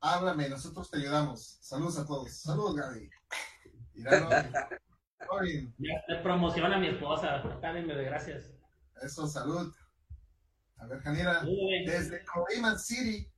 [0.00, 1.58] háblame, nosotros te ayudamos.
[1.60, 2.32] Saludos a todos.
[2.32, 3.10] Saludos, Gaby.
[3.94, 4.70] Ya
[6.08, 7.38] le promociona a mi esposa.
[7.38, 8.52] Está bien, bebé, gracias.
[9.02, 9.74] Eso, salud.
[10.78, 11.42] A ver, Janira,
[11.86, 13.30] desde Colima City.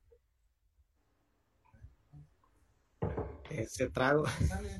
[3.51, 4.27] Ese trago.
[4.27, 4.79] ¿sí sale?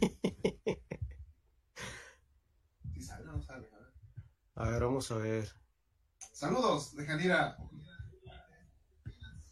[2.93, 3.93] Si sale o no sale, a ver.
[4.57, 5.49] A ver, vamos a ver.
[6.33, 7.57] Saludos de Janira.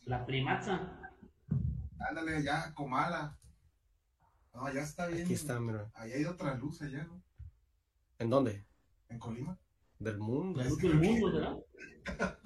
[0.04, 1.05] La primaza.
[1.98, 3.38] Ándale, ya, Comala.
[4.54, 5.24] No, ya está bien.
[5.24, 5.90] Aquí está, mira.
[5.94, 7.22] Ahí hay otra luz allá, ¿no?
[8.18, 8.66] ¿En dónde?
[9.09, 9.59] En Colima.
[9.98, 10.61] Del mundo.
[10.62, 11.56] La luz del mundo, ¿verdad?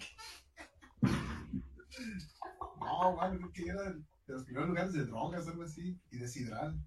[2.81, 6.29] No, vale, creo que era de los primeros lugares de drogas, algo así, y de
[6.29, 6.81] sidral.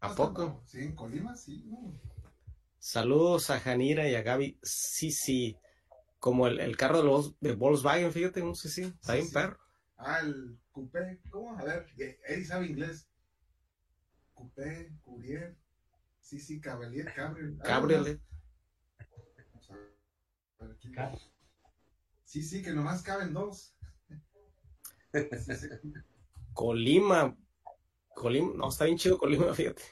[0.00, 0.62] ¿A poco?
[0.66, 1.64] Sí, en Colima, sí.
[1.66, 2.00] no.
[2.78, 4.58] Saludos a Janira y a Gaby.
[4.62, 5.56] Sí, sí.
[6.18, 8.82] Como el, el carro de, los, de Volkswagen, fíjate, un sí, sí.
[8.82, 9.34] Está Sí, bien, sí.
[9.34, 9.58] perro.
[9.96, 11.20] Ah, el coupé.
[11.30, 11.58] ¿Cómo?
[11.58, 13.08] A ver, Eddie sabe inglés.
[14.34, 15.56] Coupé, courier.
[16.20, 17.12] Sí, sí, caballero,
[17.62, 18.20] cabriolet.
[20.58, 21.18] Ah, aquí.
[22.24, 23.76] Sí, sí, que nomás caben dos.
[25.12, 25.68] Sí, sí.
[26.52, 27.36] Colima.
[28.14, 28.52] Colima.
[28.56, 29.82] No, está bien chido Colima, fíjate.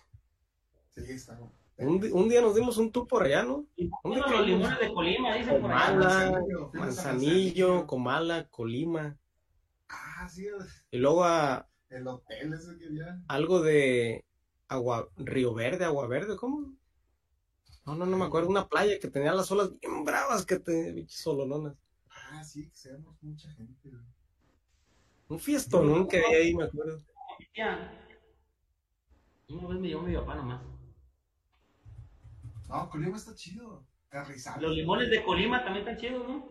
[0.95, 1.53] Sí, está bueno.
[1.77, 3.67] Un, un día nos dimos un tour por allá, ¿no?
[3.77, 4.39] ¿Dónde Uno de quedamos?
[4.39, 5.87] los limones de Colima, dicen por allá.
[5.87, 9.19] Comala, Manzanillo, fuimos a Manzanillo, Comala, Colima.
[10.23, 10.47] Ah, sí,
[10.93, 13.21] Y luego a el hotel ese que ya.
[13.27, 14.25] algo de
[14.69, 16.73] Agua, Río Verde, Agua Verde, ¿cómo?
[17.85, 18.49] No, no, no me acuerdo.
[18.49, 21.75] Una playa que tenía las olas bien bravas que te, bichos solononas.
[22.09, 23.89] Ah, sí, que seamos mucha gente.
[23.91, 24.01] güey.
[25.29, 27.03] Un fiestón, nunca vi ahí, me acuerdo.
[27.57, 27.93] Ya.
[29.49, 30.63] Una vez me llevó mi papá nomás.
[32.69, 33.85] No, Colima está chido.
[34.09, 34.63] Carrizal.
[34.63, 36.49] Los limones de Colima también están chidos, ¿no?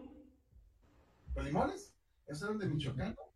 [1.35, 1.95] ¿Los limones?
[2.27, 3.15] Esos eran de Michoacán.
[3.15, 3.30] ¿No?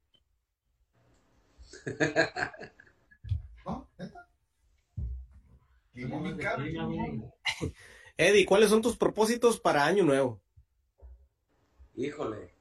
[5.94, 6.40] Limón.
[8.18, 10.42] Eddie, ¿cuáles son tus propósitos para Año Nuevo?
[11.96, 12.54] Híjole.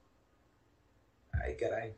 [1.32, 1.96] Ay, caray.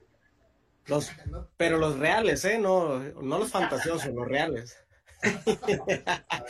[0.87, 1.11] Los,
[1.57, 2.59] pero los reales, ¿eh?
[2.59, 4.77] No, no los fantasiosos, los reales.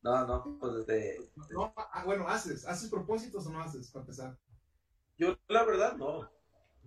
[0.00, 1.18] No, no, pues este.
[1.50, 2.64] No, ah, bueno, haces.
[2.66, 4.38] ¿Haces propósitos o no haces, para empezar?
[5.18, 6.30] Yo, la verdad, no.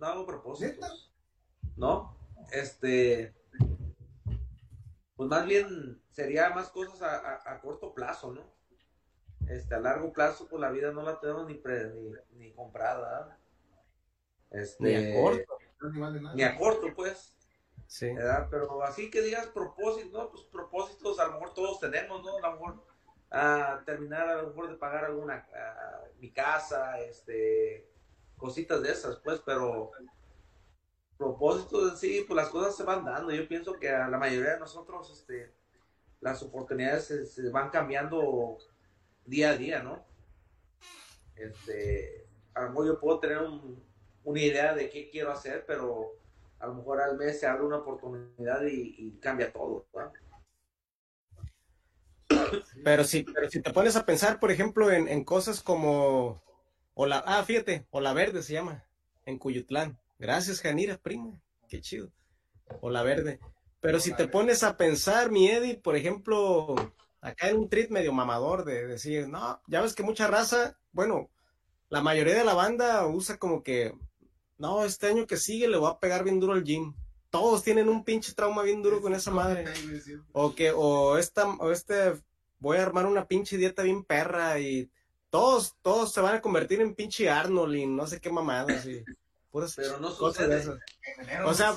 [0.02, 1.12] No hago propósitos.
[1.76, 2.16] No.
[2.50, 3.32] Este.
[5.14, 8.42] Pues más bien sería más cosas a, a- a corto plazo, ¿no?
[9.48, 13.38] Este, a largo plazo, pues la vida no la tenemos ni, pre- ni, ni comprada.
[14.50, 15.58] Este, Ni a corto.
[15.92, 16.34] Ni vale nada.
[16.34, 17.36] Ni a corto, pues.
[17.86, 18.12] Sí.
[18.12, 18.48] ¿verdad?
[18.50, 20.30] Pero así que digas propósitos, ¿no?
[20.32, 22.38] Pues propósitos a lo mejor todos tenemos, ¿no?
[22.38, 22.84] A lo mejor
[23.30, 27.91] ah, terminar a lo mejor de pagar alguna, ah, mi casa, este,
[28.42, 29.92] cositas de esas, pues, pero
[31.16, 33.32] propósitos en sí, pues las cosas se van dando.
[33.32, 35.54] Yo pienso que a la mayoría de nosotros, este,
[36.20, 38.58] las oportunidades se, van cambiando
[39.24, 40.04] día a día, ¿no?
[41.36, 43.80] Este, a lo mejor yo puedo tener un-
[44.24, 46.16] una idea de qué quiero hacer, pero
[46.58, 49.86] a lo mejor al mes se abre una oportunidad y, cambia todo.
[49.94, 50.12] ¿verdad?
[52.82, 56.42] Pero si, pero si te pones a pensar, por ejemplo, en cosas como
[56.94, 58.84] Ola, ah, fíjate, Ola Verde se llama,
[59.24, 59.98] en Cuyutlán.
[60.18, 61.40] Gracias, Janira, prima.
[61.68, 62.12] Qué chido.
[62.80, 63.40] Ola Verde.
[63.80, 66.76] Pero si te pones a pensar, mi Eddie, por ejemplo,
[67.20, 71.30] acá en un trip medio mamador de decir, no, ya ves que mucha raza, bueno,
[71.88, 73.92] la mayoría de la banda usa como que,
[74.58, 76.94] no, este año que sigue le voy a pegar bien duro al gym.
[77.30, 79.64] Todos tienen un pinche trauma bien duro con esa madre.
[80.32, 82.22] O que, o esta, o este,
[82.58, 84.90] voy a armar una pinche dieta bien perra y
[85.32, 89.02] todos, todos se van a convertir en pinche Arnold y no sé qué mamadas y
[89.50, 90.54] puras Pero no cosas sucede.
[90.54, 90.78] de esas.
[91.16, 91.74] En enero, O sea,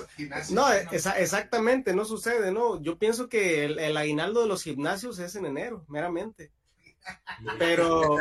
[0.51, 2.81] No, esa- exactamente, no sucede, ¿no?
[2.81, 6.51] Yo pienso que el, el aguinaldo de los gimnasios es en enero, meramente.
[7.59, 8.17] Pero,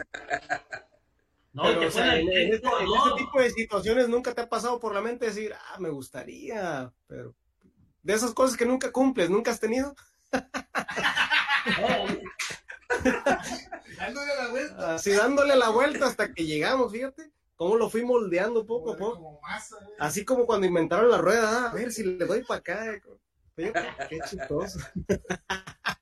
[1.52, 4.48] No, pero te o sea, en, este, en este tipo de situaciones nunca te ha
[4.48, 7.34] pasado por la mente decir, ah, me gustaría, pero
[8.02, 9.94] de esas cosas que nunca cumples, nunca has tenido.
[13.98, 14.94] Dándole la vuelta.
[14.94, 19.16] Así dándole la vuelta hasta que llegamos, fíjate, cómo lo fui moldeando poco a poco.
[19.16, 19.96] Como masa, güey.
[19.98, 23.00] Así como cuando inventaron la rueda, ah, a ver si le doy para acá.
[23.56, 24.78] Fíjate, qué chistoso.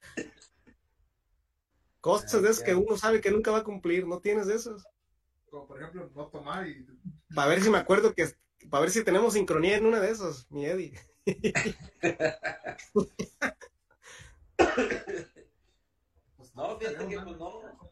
[2.01, 4.85] Cosas de esas que uno sabe que nunca va a cumplir, ¿no tienes de esos?
[5.49, 6.87] Como por ejemplo, no tomar y.
[7.35, 8.27] Para ver si me acuerdo que,
[8.69, 10.99] para ver si tenemos sincronía en una de esas, mi Eddie.
[16.63, 17.91] Pues, No, fíjate que, tenemos pues, no.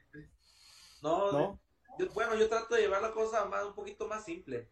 [1.02, 1.60] No, ¿No?
[1.98, 4.68] yo- bueno, yo trato de llevar la cosa más, un poquito más simple.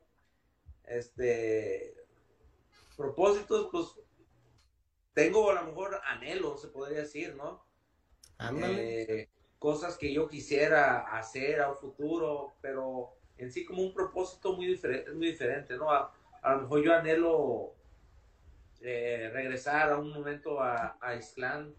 [0.85, 1.95] Este,
[2.97, 3.87] propósitos, pues,
[5.15, 7.65] tengo a lo mejor anhelo, se podría decir, ¿no?
[8.39, 9.03] Ándale.
[9.03, 14.53] Eh, cosas que yo quisiera hacer a un futuro, pero en sí como un propósito
[14.53, 15.91] muy diferente, muy diferente, ¿no?
[15.91, 17.75] A, a lo mejor yo anhelo
[18.81, 21.75] eh, regresar a un momento a, a Island,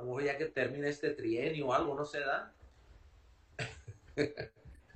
[0.00, 2.54] a lo mejor ya que termine este trienio o algo, no se da.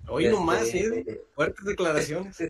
[0.08, 1.26] Hoy Este, nomás, ¿eh?
[1.34, 2.38] Fuertes declaraciones.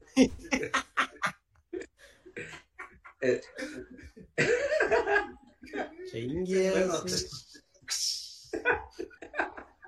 [6.11, 6.73] Chingues.
[6.73, 6.95] Bueno,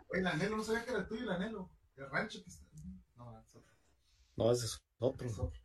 [0.09, 1.71] Oye, el anhelo, no sabía que era tuyo el anhelo.
[1.97, 2.67] El rancho que está.
[3.15, 3.73] No, es otro.
[4.35, 5.29] No, ese es otro.
[5.29, 5.63] Es otro.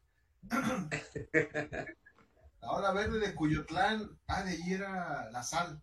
[2.61, 4.19] La ola verde de Cuyotlán.
[4.27, 5.81] Ah, de ahí era la sal.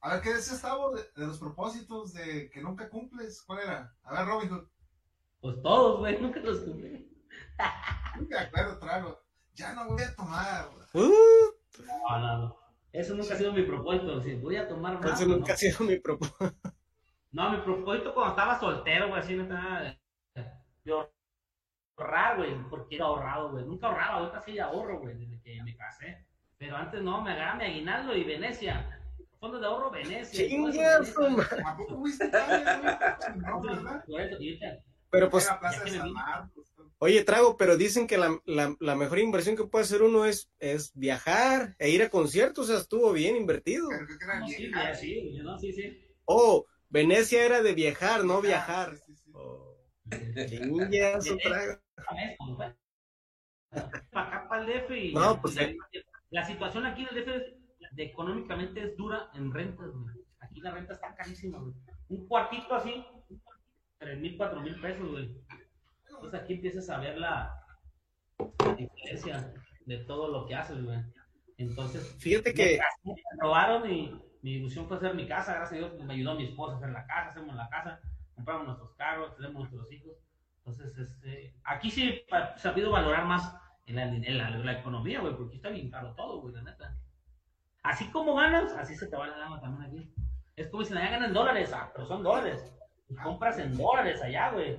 [0.00, 3.42] A ver, ¿qué decías, Tavo, de, de los propósitos de que nunca cumples?
[3.42, 3.94] ¿Cuál era?
[4.02, 4.68] A ver, Robin Hood.
[5.40, 7.08] Pues todos, güey, nunca los cumplí.
[8.16, 9.20] Nunca acuerdo, trago.
[9.54, 10.68] Ya no voy a tomar.
[10.92, 11.10] Uh,
[11.86, 12.56] No, no, no.
[12.92, 14.22] Eso nunca ha sido mi propósito.
[14.22, 15.20] Si voy a tomar más.
[15.20, 15.36] ese no.
[15.36, 16.54] nunca ha sido mi propósito.
[17.32, 19.96] No, mi propósito cuando estaba soltero, güey, así no estaba
[20.84, 20.92] de
[21.98, 23.64] ahorrar, güey, porque era ahorrado, güey.
[23.64, 26.24] Nunca ahorraba, ahorita sí ahorro, güey, desde que me casé.
[26.56, 28.98] Pero antes no, me agarraba mi aguinaldo y Venecia.
[29.46, 30.44] Fondo de ahorro Venecia.
[31.64, 32.28] ¿A poco fuiste
[35.08, 36.50] Pero pues, todo.
[36.98, 40.50] oye, Trago, pero dicen que la, la, la mejor inversión que puede hacer uno es,
[40.58, 43.88] es viajar e ir a conciertos, o sea, estuvo bien invertido.
[43.88, 44.88] No, sí, vieja.
[44.88, 46.04] ya, sí, güey, no, sí, sí.
[46.24, 48.96] Oh, Venecia era de viajar, no viajar.
[49.06, 49.30] Sí, sí.
[49.32, 49.76] Oh,
[51.42, 51.80] Trago.
[54.90, 55.72] Y No, pues, la,
[56.30, 57.55] la situación aquí en el DF es-
[57.96, 60.14] de, económicamente es dura en rentas, güey.
[60.40, 61.74] Aquí la renta está carísima, güey.
[62.08, 63.04] Un cuartito así,
[63.98, 65.36] tres mil, cuatro mil pesos, güey.
[66.04, 67.52] Entonces aquí empiezas a ver la,
[68.38, 69.52] la diferencia
[69.86, 70.98] de todo lo que haces, güey.
[71.58, 75.92] Entonces, Fíjate que, me robaron y mi ilusión fue hacer mi casa, gracias a Dios
[75.94, 78.00] pues, me ayudó mi esposa a hacer la casa, hacemos la casa,
[78.34, 80.16] compramos nuestros carros, tenemos nuestros hijos.
[80.58, 83.56] Entonces, este, aquí sí he sabido valorar más
[83.86, 86.96] en la, en la, la economía, güey, porque está bien caro todo, güey, la neta.
[87.86, 90.14] Así como ganas, así se te va la gana también aquí.
[90.56, 92.72] Es como si allá ganan dólares, ah, pero son dólares.
[93.08, 94.78] Y compras en dólares allá, güey.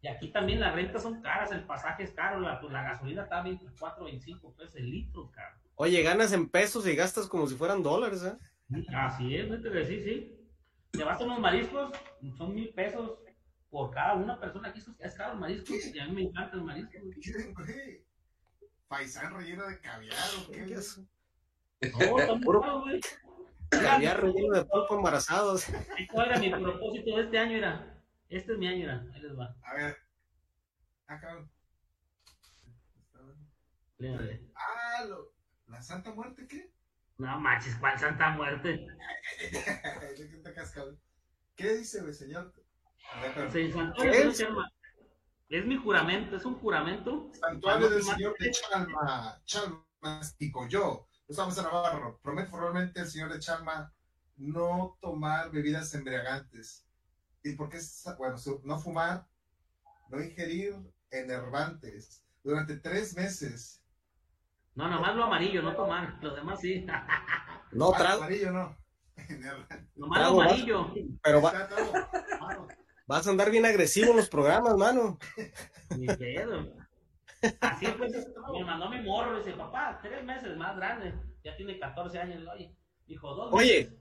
[0.00, 3.22] Y aquí también las rentas son caras, el pasaje es caro, la, pues, la gasolina
[3.22, 5.56] está a 24, 25 pesos el litro, caro.
[5.76, 8.36] oye, ganas en pesos y gastas como si fueran dólares, ¿eh?
[8.96, 10.38] Así es, neta que sí, sí.
[10.90, 11.92] Te vas a unos mariscos,
[12.36, 13.12] son mil pesos
[13.70, 14.68] por cada una persona.
[14.68, 16.98] Aquí es- caro el marisco y a mí me encanta el marisco.
[17.00, 17.20] güey.
[17.20, 18.04] ¿Qué, güey?
[18.88, 20.64] Paisán relleno de caviar o qué?
[20.66, 21.00] ¿Qué es?
[21.90, 23.00] No, está Puro- güey.
[23.88, 25.66] Había relleno de pulpo embarazados.
[26.12, 27.56] ¿Cuál era mi propósito de este año?
[27.56, 29.04] Era, este es mi año, era.
[29.14, 29.56] Ahí les va.
[29.62, 29.96] A ver.
[31.06, 31.50] Ah, cabrón.
[33.98, 34.50] Léale.
[34.54, 35.32] Ah, lo-
[35.68, 36.70] ¿la Santa Muerte qué?
[37.18, 38.84] No manches, ¿cuál santa muerte?
[39.38, 40.98] ¿De
[41.54, 42.52] qué dice, güey, señor?
[43.12, 45.66] Santuario ¿Qué de es?
[45.66, 47.30] Mi juramento, es un juramento.
[47.34, 53.38] Santuario del Señor de Chalma, Chalma, digo yo, Gustavo Navarro, prometo formalmente al Señor de
[53.40, 53.92] Chalma
[54.36, 56.86] no tomar bebidas embriagantes.
[57.42, 57.78] ¿Y por qué?
[57.78, 59.26] es- Bueno, no fumar,
[60.08, 60.76] no ingerir
[61.10, 63.82] enervantes durante tres meses.
[64.74, 66.18] No, nomás lo amarillo, no tomar.
[66.22, 66.86] Los demás sí.
[67.72, 68.76] No, Ah, trago, amarillo no.
[69.96, 70.46] Nomás Trago, lo vas.
[70.52, 70.94] amarillo.
[71.22, 71.68] pero va-
[73.06, 75.18] vas a andar bien agresivo en los programas, mano.
[75.96, 76.74] Ni pedo.
[77.60, 78.12] Así pues,
[78.52, 82.74] me mandó mi morro, dice, papá, tres meses más grande, ya tiene 14 años, oye.
[83.06, 83.90] Dijo, dos Oye.
[83.90, 83.98] meses.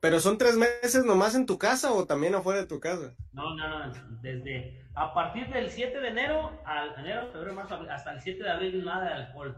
[0.00, 3.14] Pero son tres meses nomás en tu casa o también afuera de tu casa.
[3.32, 7.90] No, no, no, desde, a partir del 7 de enero, al enero, febrero, marzo, abril,
[7.90, 9.56] hasta el 7 de abril, nada de alcohol.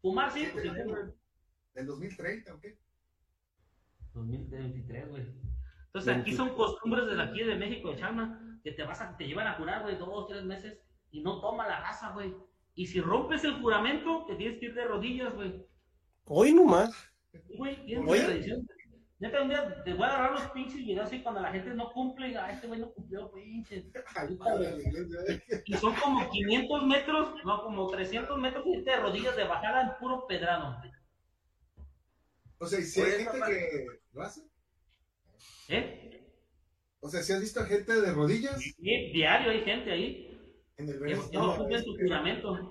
[0.00, 0.72] Fumar sí, pues.
[1.74, 2.78] ¿Del 2030 o qué?
[4.14, 5.26] 2023, güey.
[5.86, 9.26] Entonces aquí son costumbres de aquí de México, de Chama, que te vas a, te
[9.26, 10.78] llevan a jurar, güey, dos, tres meses,
[11.12, 12.34] y no toma la raza, güey.
[12.74, 15.64] Y si rompes el juramento, te tienes que ir de rodillas, güey.
[16.24, 16.90] Hoy nomás.
[17.56, 18.66] Güey, tienes una tradición.
[19.18, 21.92] Neta, un día te voy a agarrar los pinches videos así cuando la gente no
[21.92, 23.88] cumple, y, ah, este güey no cumplió, pinche.
[24.16, 25.62] Al padre de la iglesia.
[25.66, 29.98] Y son como 500 metros, no, como 300 metros y de rodillas de bajada en
[30.00, 30.76] puro pedrado.
[32.58, 34.42] O sea, ¿y si hay gente que lo hace?
[35.68, 36.26] ¿Eh?
[37.00, 40.31] O sea, si has visto gente de rodillas Y diario hay gente ahí
[40.76, 42.70] en el que no cumple su juramento.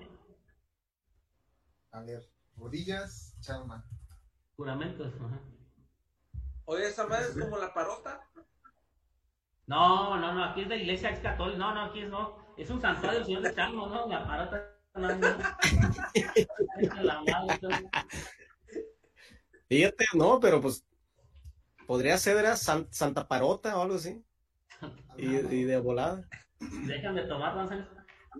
[1.92, 2.22] A ver,
[2.56, 3.84] rodillas, Chalma.
[4.56, 5.40] Juramentos, ajá.
[6.64, 8.28] Oye, esa madre es como la parota.
[9.66, 11.58] No, no, no, aquí es la iglesia ex católica.
[11.58, 12.36] No, no, aquí es no.
[12.56, 14.06] Es un santuario del Señor de Chalmo, ¿no?
[14.08, 14.68] La parota.
[14.94, 15.28] No, no.
[17.02, 17.86] La madre, entonces.
[19.68, 20.84] Fíjate, no, pero pues
[21.86, 24.22] podría ser era San- Santa Parota o algo así.
[25.18, 26.26] Y, y de volada.
[26.86, 27.86] Dejan de tomar, González.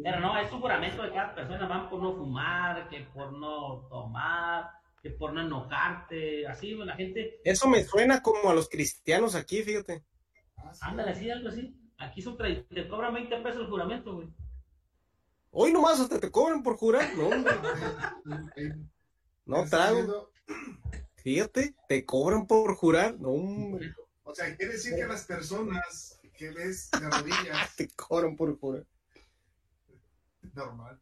[0.03, 3.87] Pero no, es un juramento de cada persona, van por no fumar, que por no
[3.91, 4.71] tomar,
[5.03, 9.35] que por no enojarte, así, güey, la gente, Eso me suena como a los cristianos
[9.35, 10.03] aquí, fíjate.
[10.57, 10.81] Ah, sí.
[10.83, 11.77] ándale así, algo así.
[11.99, 14.29] Aquí son tra- te cobran 20 pesos el juramento, güey.
[15.51, 17.11] Hoy nomás hasta te cobran por jurar.
[17.15, 17.29] No,
[19.45, 20.31] no trago.
[21.17, 23.19] Fíjate, te cobran por jurar.
[23.21, 23.93] No, hombre,
[24.25, 28.85] O sea, quiere decir que las personas que ves de rodillas, te cobran por jurar.
[30.55, 31.01] normal.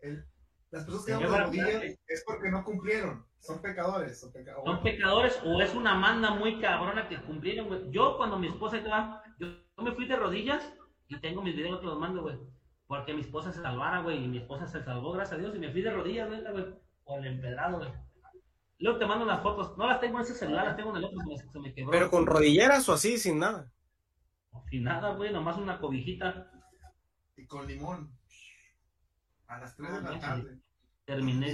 [0.00, 0.24] El-
[0.70, 3.24] las personas que ven de rodillas es porque no cumplieron.
[3.38, 4.18] Son pecadores.
[4.20, 4.32] Son
[4.64, 5.38] Son pecadores.
[5.44, 7.90] o es una manda muy cabrona que cumplieron, güey.
[7.92, 9.46] Yo cuando mi esposa estaba, yo,
[9.82, 10.64] me fui de rodillas
[11.06, 12.36] y tengo mis videos que los mando, güey.
[12.88, 15.58] Porque mi esposa se salvara, güey, y mi esposa se salvó, gracias a Dios, y
[15.58, 16.42] me fui de rodillas, güey,
[17.04, 17.92] por el empedrado, güey.
[18.78, 21.04] Luego te mando las fotos, no las tengo en ese celular, las tengo en el
[21.04, 21.90] otro, se me, se me quebró.
[21.92, 23.72] Pero con rodilleras o así, sin nada.
[24.70, 26.50] Sin nada, güey, nomás una cobijita.
[27.36, 28.10] Y con limón.
[29.48, 30.58] A las 3 de la tarde.
[31.04, 31.46] Terminé.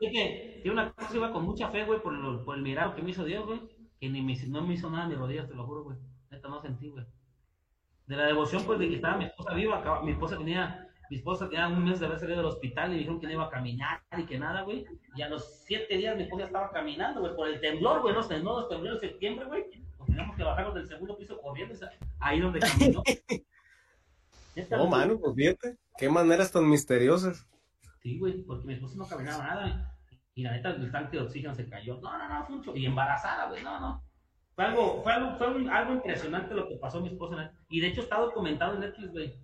[0.00, 2.94] Es que, que una cosa iba con mucha fe, güey, por, lo- por el milagro
[2.94, 3.60] que me hizo Dios, güey,
[3.98, 5.96] que ni me, no me hizo nada en mis rodillas, te lo juro, güey.
[6.30, 7.06] Neta, no sentí, güey.
[8.06, 11.16] De la devoción, pues, de que estaba mi esposa viva, acaba- mi esposa tenía, mi
[11.16, 13.50] esposa tenía un mes de haber salido del hospital y dijeron que no iba a
[13.50, 14.84] caminar y que nada, güey.
[15.14, 18.22] Y a los siete días mi esposa estaba caminando, güey, por el temblor, güey, no
[18.22, 19.64] sé, no, los temblores de septiembre, güey.
[20.06, 23.02] Teníamos que bajarnos del segundo piso corriendo, o sea, ahí donde caminó.
[24.70, 25.78] No, mano, pues fíjate.
[25.96, 27.46] Qué maneras tan misteriosas.
[28.02, 29.96] Sí, güey, porque mi esposa no caminaba nada.
[30.34, 31.98] Y la neta, el tanque de oxígeno se cayó.
[32.02, 34.04] No, no, no, fue un cho- Y embarazada, güey, no, no.
[34.54, 37.36] Fue algo, fue algo, fue un- algo impresionante lo que pasó a mi esposa.
[37.36, 37.50] ¿no?
[37.70, 39.34] Y de hecho está documentado en Netflix, güey.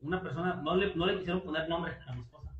[0.00, 2.52] Una persona, no le, no le quisieron poner nombre a mi esposa.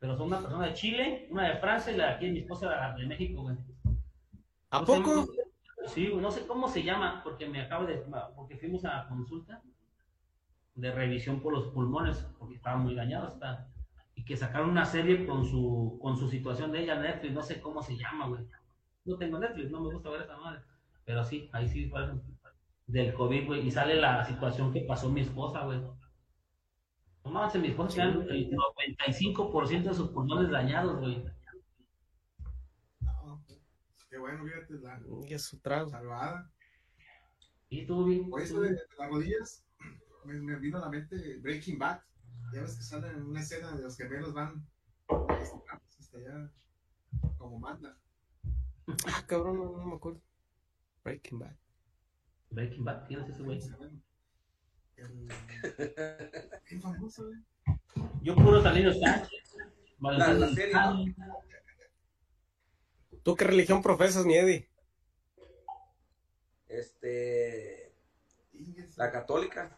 [0.00, 2.66] Pero son una persona de Chile, una de Francia y la de aquí, mi esposa
[2.66, 3.56] la de México, güey.
[4.70, 5.26] ¿A sé- poco?
[5.86, 8.04] Sí, no sé cómo se llama, porque me acaba de.
[8.34, 9.62] Porque fuimos a la consulta
[10.74, 13.28] de revisión por los pulmones, porque estaba muy dañado.
[13.28, 13.68] Está,
[14.14, 17.60] y que sacaron una serie con su, con su situación de ella Netflix, no sé
[17.60, 18.44] cómo se llama, güey.
[19.04, 20.62] No tengo Netflix, no me gusta ver esa madre.
[21.04, 21.90] Pero sí, ahí sí
[22.86, 23.66] del COVID, güey.
[23.66, 25.80] Y sale la situación que pasó mi esposa, güey.
[27.24, 31.24] No mames, mi esposa tiene el 95% de sus pulmones dañados, güey.
[34.16, 34.98] Qué bueno, fíjate, la
[35.28, 35.90] Y es su trago.
[35.90, 36.50] salvada.
[37.68, 38.30] Y estuvo bien.
[38.32, 39.62] Oye, eso de, de las rodillas,
[40.24, 42.00] me, me vino a la mente Breaking Bad.
[42.54, 44.66] Ya ves que sale en una escena de los gemelos van
[45.98, 46.50] hasta allá
[47.36, 47.98] como manda.
[49.06, 50.22] Ah, cabrón, no, no me acuerdo.
[51.04, 51.56] Breaking Bad.
[52.48, 53.60] Breaking Bad, ¿quién es ese güey?
[54.96, 55.28] El,
[56.70, 57.38] el famoso, güey.
[58.22, 59.56] Yo puro Salido Sánchez.
[60.00, 61.04] La- la serie, ¿no?
[63.26, 64.68] ¿Tú qué religión profesas, mi Eddie?
[66.68, 67.92] Este,
[68.94, 69.76] la católica.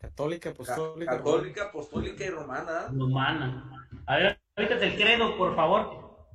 [0.00, 1.16] Católica, ca- apostólica.
[1.16, 2.88] católica, apostólica y romana.
[2.88, 3.88] Romana.
[4.04, 6.26] A ver, ahorita el credo, por favor.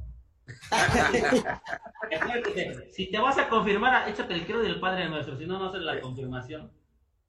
[2.93, 5.81] si te vas a confirmar, échate el credo del Padre Nuestro, si no, no haces
[5.81, 6.71] la confirmación.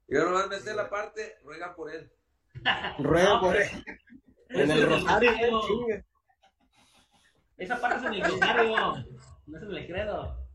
[0.07, 2.09] Yo nomás me sé la parte, ruega por él.
[3.01, 3.69] Ruego No, por él.
[4.51, 5.61] En el rosario.
[7.59, 9.05] Esa parte es en el rosario,
[9.47, 10.49] no es en el credo.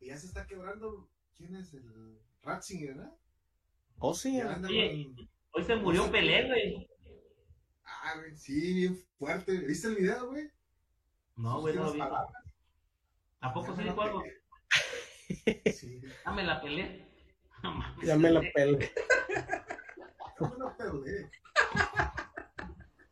[0.00, 1.08] Y ya se está quebrando.
[1.36, 3.12] ¿Quién es el Ratzinger, verdad?
[3.98, 4.36] Oh, sí.
[4.36, 5.12] Ya anda Oye.
[5.16, 6.88] con- Hoy se murió Pelé, güey.
[7.84, 9.56] Ah, güey, sí, bien fuerte.
[9.58, 10.50] ¿Viste el video, güey?
[11.36, 11.98] No, güey, no lo vi.
[11.98, 12.42] Las palabras.
[13.40, 14.22] ¿A poco Ya sí me dijo la algo?
[15.72, 17.08] Sí, Dame la Pelé.
[17.62, 18.06] No mames.
[18.06, 18.92] Ya me la pelé.
[20.40, 21.26] yo me lo perdí.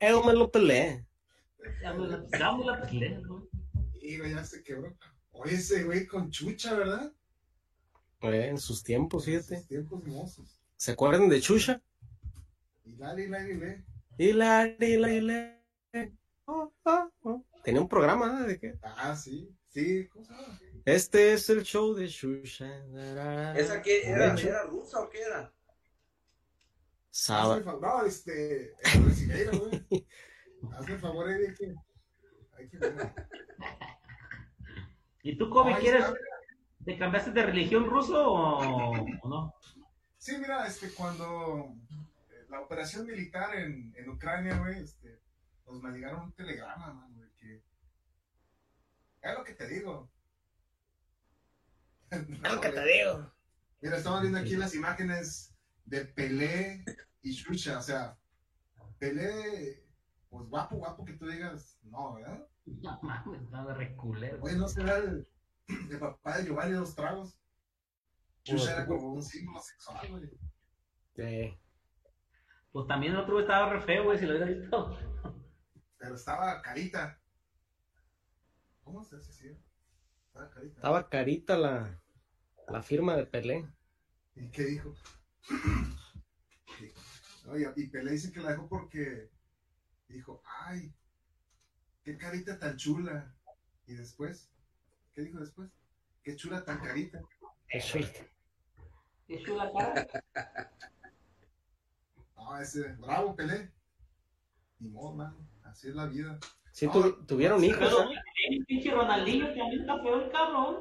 [0.01, 1.07] Él me lo pelé.
[1.83, 3.43] Dame la, Pelé, güey.
[4.01, 4.97] Y güey, ya se quebró.
[5.33, 7.13] Oye, ese güey con chucha, ¿verdad?
[8.23, 9.57] Eh, en sus tiempos, fíjate.
[9.57, 10.61] Esos tiempos mozos.
[10.77, 11.83] ¿Se acuerdan de Chucha?
[12.85, 13.85] Y dale, dale, dale.
[14.19, 15.59] Y la, y la, y la.
[16.45, 17.45] Oh, oh, oh.
[17.65, 18.49] Tenía un programa ¿eh?
[18.49, 19.49] de que Ah, sí.
[19.69, 20.61] Sí, ¿cómo se llama?
[20.85, 22.85] este es el show de Shusha.
[23.57, 24.35] ¿Esa qué era?
[24.35, 25.53] ¿Era rusa o qué era?
[27.11, 27.79] Hazme Saba-.
[27.81, 28.73] No, este.
[28.81, 29.87] Es brasileiro, güey.
[30.71, 31.75] Hazme el favor, Eddie, que.
[32.57, 33.13] Hay que ver.
[35.23, 36.05] ¿Y tú, Kobe, quieres?
[36.05, 36.17] está.
[36.85, 38.91] ¿Te cambiaste de religión ruso o,
[39.23, 39.55] o no?
[40.19, 41.75] Sí, mira, este, cuando
[42.31, 45.21] eh, la operación militar en, en Ucrania, güey, este,
[45.67, 47.63] nos mandaron un telegrama, man, güey, que...
[49.21, 50.11] Es lo que te digo.
[52.43, 53.33] Lo que te digo.
[53.81, 55.55] Mira, estamos viendo aquí las imágenes
[55.87, 56.85] de Pelé
[57.23, 58.19] y Xuxa, o sea,
[58.99, 59.83] Pelé,
[60.33, 62.49] pues guapo, guapo que tú digas, no, ¿verdad?
[62.65, 64.43] No mames, nada de reculero.
[64.43, 65.29] Oye, ¿no será el,
[65.69, 67.39] el papá de Giovanni de los tragos?
[68.43, 70.31] Chucha era como un símbolo sexual, güey.
[71.15, 71.61] Sí.
[72.73, 74.97] Pues también el otro güey estaba re feo, güey, si lo hubiera visto.
[75.99, 77.21] Pero estaba carita.
[78.85, 79.49] ¿Cómo se hace así?
[80.29, 80.75] Estaba carita.
[80.77, 82.01] Estaba carita la,
[82.69, 83.69] la firma de Pelé.
[84.35, 84.95] ¿Y qué dijo?
[87.49, 89.31] Oye, y Pelé dice que la dejó porque
[90.13, 90.93] dijo, ay,
[92.05, 93.35] qué carita tan chula.
[93.87, 94.51] Y después,
[95.15, 95.71] ¿qué dijo después?
[96.23, 97.21] Qué chula tan carita.
[97.69, 98.09] Qué chula.
[99.27, 100.07] Qué chula cara.
[102.37, 103.71] No, ese, bravo Pelé.
[104.81, 105.37] Ni modo, man.
[105.63, 106.39] Así es la vida.
[106.73, 107.79] Sí, tu- tuvieron hijos.
[107.79, 108.11] Pero
[108.51, 110.77] el pinche Ronaldinho también está feo el cabrón.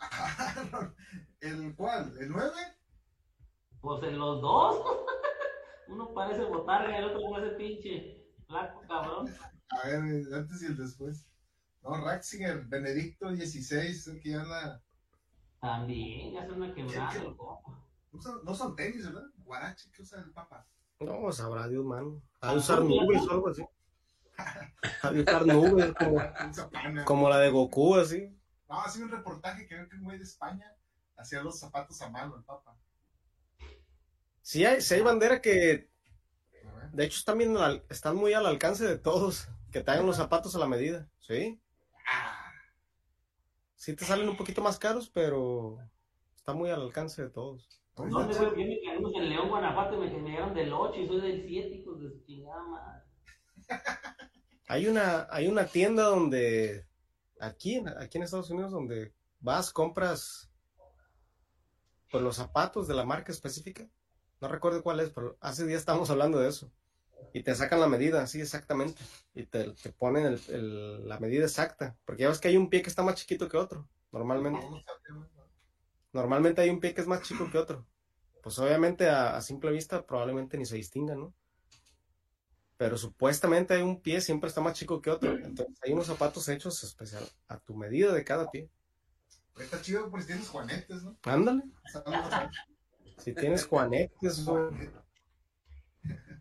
[1.40, 2.16] ¿El cuál?
[2.18, 2.50] ¿El 9?
[3.82, 4.86] Pues en los dos.
[5.90, 9.28] Uno parece botarga y el otro parece pinche flaco cabrón.
[9.70, 11.26] A ver, el antes y el después.
[11.82, 14.82] No, Ratzinger, Benedicto XVI, que ya anda.
[15.60, 17.12] También, ya es una quebrada.
[18.12, 19.28] No son, no son tenis, ¿verdad?
[19.38, 20.66] Guarache, ¿qué usa el Papa?
[21.00, 22.22] No, sabrá Dios, mano.
[22.40, 23.64] Ha de usar nubes o algo así.
[25.12, 26.20] De usar nubes como,
[27.04, 28.36] como la de Goku, así.
[28.68, 30.72] No, ha sido un reportaje que veo que un güey de España
[31.16, 32.76] hacía los zapatos a mano, el Papa.
[34.42, 35.90] Sí hay, sí hay bandera que,
[36.92, 39.48] de hecho, están, bien al- están muy al alcance de todos.
[39.70, 41.08] Que traigan los zapatos a la medida.
[41.20, 41.60] Sí.
[42.10, 42.36] Ah,
[43.76, 45.78] Sí te salen un poquito más caros, pero
[46.36, 47.66] está muy al alcance de todos.
[47.96, 51.06] No, me güey, yo me quedé en León, Guanajuato, y me, dieron del 8 y
[51.06, 53.02] soy del 7, hijos de su chingada madre.
[54.68, 56.86] Hay una, hay una tienda donde,
[57.40, 60.48] aquí, en- aquí en Estados Unidos, donde vas, compras
[62.08, 63.88] pues, los zapatos de la marca específica.
[64.40, 66.70] No recuerdo cuál es, pero hace días estábamos hablando de eso.
[67.32, 69.00] Y te sacan la medida, sí, exactamente.
[69.34, 71.96] Y te, te ponen el- el- la medida exacta.
[72.04, 74.60] Porque ya ves que hay un pie que está más chiquito que otro, normalmente.
[76.12, 77.86] Normalmente hay un pie que es más chico que otro.
[78.42, 81.34] Pues obviamente a, a simple vista probablemente ni se distinga, ¿no?
[82.76, 85.30] Pero supuestamente hay un pie siempre está más chico que otro.
[85.32, 88.70] Entonces hay unos zapatos hechos especial a tu medida de cada pie.
[89.58, 91.16] Está chido por si tienes juanetes, ¿no?
[91.24, 91.64] Ándale.
[93.20, 94.70] Si tienes juanetes o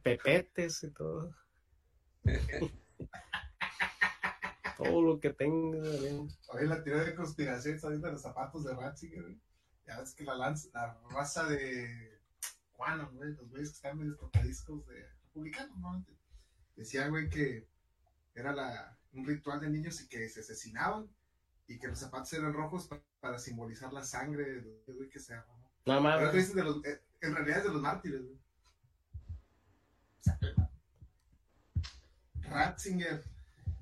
[0.04, 1.36] pepetes y todo.
[4.78, 5.86] todo lo que tengas.
[5.88, 6.28] ¿eh?
[6.50, 9.40] Oye, la teoría de conspiración está de los zapatos de Ratzinger, güey.
[9.86, 12.20] Ya ves que la, lanza, la raza de
[12.74, 16.06] Juan, güey, los güeyes que están medio tocadiscos de republicanos, ¿no?
[16.76, 17.68] Decía, güey, que
[18.36, 21.10] era la, un ritual de niños y que se asesinaban
[21.68, 25.34] y que los zapatos eran rojos pa- para simbolizar la sangre de los que se
[25.34, 25.59] derramó.
[25.86, 26.18] Nada más.
[26.18, 28.40] Pero de los, eh, en realidad es de los mártires, güey.
[32.42, 33.24] Ratzinger,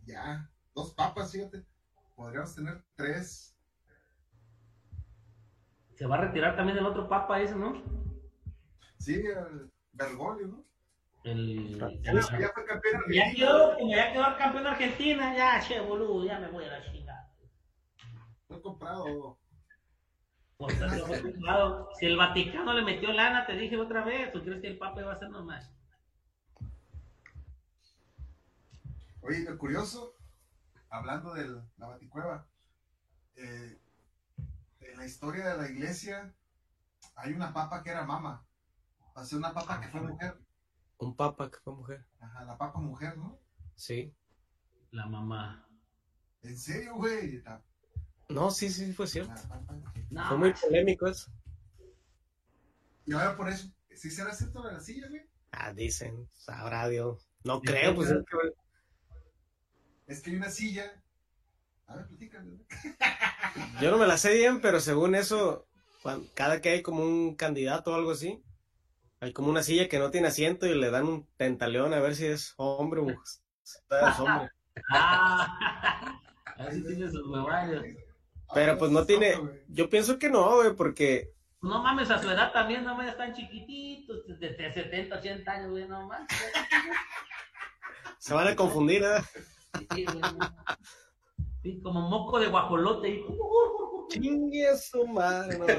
[0.06, 1.66] ya, dos papas, fíjate.
[2.16, 3.56] Podríamos tener tres.
[5.96, 7.82] Se va a retirar también el otro papa ese, ¿no?
[9.00, 10.64] Sí, el Bergoglio, ¿no?
[11.24, 11.78] El...
[11.80, 13.48] Ya, ya fue campeón Ya argentino.
[13.48, 16.92] quedó, como ya quedó campeón de Argentina, ya, che, boludo, ya me voy a la
[16.92, 17.32] chingada.
[18.48, 19.38] Fue comprado.
[22.00, 25.02] Si el Vaticano le metió lana, te dije otra vez, ¿tú crees que el Papa
[25.02, 25.62] iba a ser normal?
[29.22, 30.16] Oye, lo curioso,
[30.90, 31.48] hablando de
[31.78, 32.48] la Baticueva,
[33.36, 33.80] eh,
[34.80, 36.34] en la historia de la iglesia
[37.16, 38.46] hay una papa que era mama.
[39.14, 40.40] O sea, una papa que fue mujer.
[40.98, 42.06] Un papa que fue mujer.
[42.20, 43.38] Ajá, la papa mujer, ¿no?
[43.76, 44.16] Sí.
[44.92, 45.68] La mamá.
[46.42, 47.44] ¿En serio, güey?
[48.30, 49.34] No, sí, sí, fue cierto.
[50.10, 51.32] No, Fue muy polémico eso.
[53.06, 55.22] Y ahora por eso, ¿sí será cierto la silla, güey?
[55.52, 57.30] Ah, dicen, sabrá Dios.
[57.44, 61.02] No creo, pues es que- Es que hay una silla.
[61.88, 62.52] A ver, platícame.
[62.52, 62.66] güey.
[63.82, 65.68] Yo no me la sé bien, pero según eso,
[66.34, 68.44] cada que hay como un candidato o algo así,
[69.22, 72.16] hay como una silla que no tiene asiento y le dan un tentaleón a ver
[72.16, 73.20] si es hombre o mujer.
[73.64, 74.52] Si es hombre.
[76.60, 77.84] Ah, así tiene sus huevadas.
[78.54, 79.34] Pero pues no tiene,
[79.68, 83.34] yo pienso que no, güey, porque No mames, a su edad también, no mames, están
[83.34, 86.28] chiquititos, de, de 70, 80 años, güey, no mames.
[88.20, 89.22] se van a confundir, ¿eh?
[89.94, 90.22] Sí, güey.
[91.64, 93.10] Sí, como moco de guajolote.
[93.10, 93.26] Y...
[94.10, 95.78] Chingue a su madre, no, güey.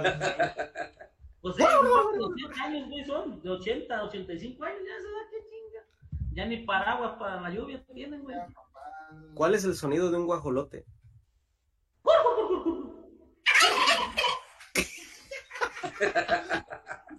[1.41, 5.31] Pues sí, no, de 80 años, güey, son de 80, 85 años, ya se da
[5.31, 6.35] que chinga.
[6.35, 8.37] Ya ni paraguas para la lluvia tienen, güey.
[9.35, 10.85] ¿Cuál es el sonido de un guajolote?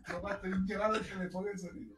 [0.09, 1.95] No, va, estoy llorando que me ponga el sonido.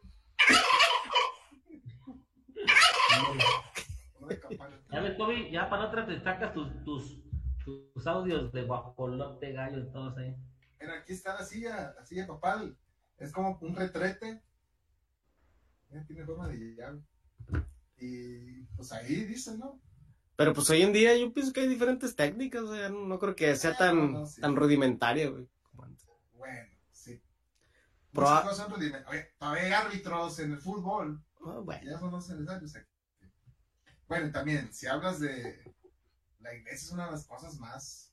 [4.92, 7.22] Ya ves, Kobe, ya para otra te sacas tus, tus,
[7.64, 10.36] tus audios de guajolote, gallo, todos ahí.
[10.80, 12.78] Mira, aquí está la silla, la silla papal.
[13.18, 14.42] Es como un retrete.
[15.90, 17.02] Mira, tiene forma de llave.
[17.98, 19.80] Y pues ahí dicen, ¿no?
[20.36, 23.20] Pero pues hoy en día yo pienso que hay diferentes técnicas, o sea, no, no
[23.20, 24.42] creo que sea tan, No, no, sí.
[24.42, 25.48] tan rudimentaria, güey.
[25.70, 26.08] como antes.
[26.34, 26.71] Bueno.
[28.14, 28.68] Proba- cosas
[29.38, 31.24] todavía hay árbitros en el fútbol.
[31.46, 31.82] Ah, bueno.
[31.92, 32.92] Ya son los necesarios aquí.
[34.08, 35.64] Bueno, y también, si hablas de.
[36.40, 38.08] La iglesia es una de las cosas más.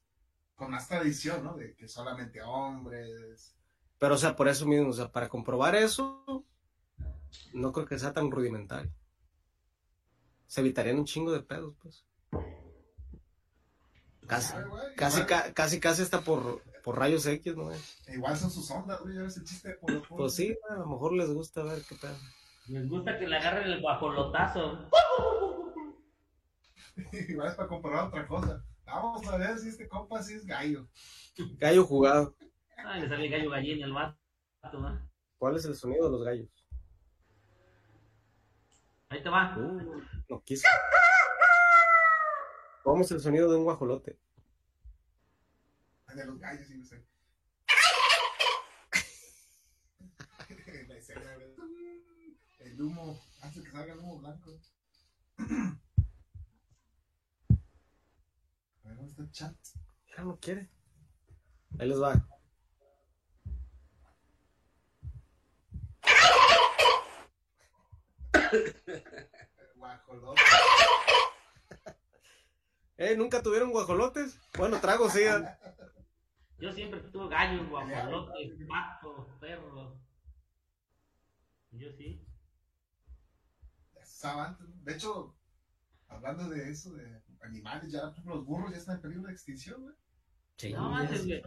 [0.55, 1.57] con más tradición, ¿no?
[1.57, 3.55] De que solamente hombres.
[3.99, 6.44] Pero, o sea, por eso mismo, o sea, para comprobar eso,
[7.53, 8.92] no creo que sea tan rudimentario.
[10.49, 12.05] Se evitarían un chingo de pedos, pues.
[14.26, 14.64] Casi, Ay,
[14.96, 17.64] casi, ca- casi, casi hasta por, por rayos X, ¿no?
[17.64, 17.78] güey?
[18.14, 19.14] igual son sus ondas, güey.
[19.14, 20.22] Ya ves el chiste de Polo Polo.
[20.22, 22.16] Pues sí, a lo mejor les gusta ver qué pedo.
[22.66, 24.89] Les gusta que le agarren el guajolotazo.
[27.28, 28.64] igual es para comprobar otra cosa.
[28.86, 30.89] Vamos a ver si este compa sí es gallo.
[31.59, 32.34] Gallo jugado.
[32.78, 34.16] Ay, le sale el gallo gallina el vato,
[34.80, 35.11] ¿no?
[35.36, 36.49] ¿Cuál es el sonido de los gallos?
[39.11, 39.55] Ahí te va.
[39.59, 40.66] Uh, no quiso.
[42.82, 44.18] ¿Cómo es el sonido de un guajolote?
[46.18, 47.00] El de los gallos, sí, no sé.
[50.88, 51.36] La escena.
[52.58, 53.22] El humo.
[53.40, 54.50] Hace que salga el humo blanco.
[55.38, 55.44] A
[58.88, 59.54] ver, ¿dónde está el chat?
[60.16, 60.68] Ya no quiere.
[61.78, 62.14] Ahí les va.
[69.76, 70.42] Guajolote.
[72.96, 74.40] Eh, ¿nunca tuvieron guajolotes?
[74.56, 75.20] Bueno, trago sí.
[76.59, 79.94] Yo siempre tuve gallos, guajolotes, patos, perros.
[81.70, 82.24] Yo sí.
[84.82, 85.36] De hecho,
[86.09, 89.94] hablando de eso, de animales, ya los burros ya están en peligro de extinción, güey.
[90.56, 91.40] Sí, No manches, güey.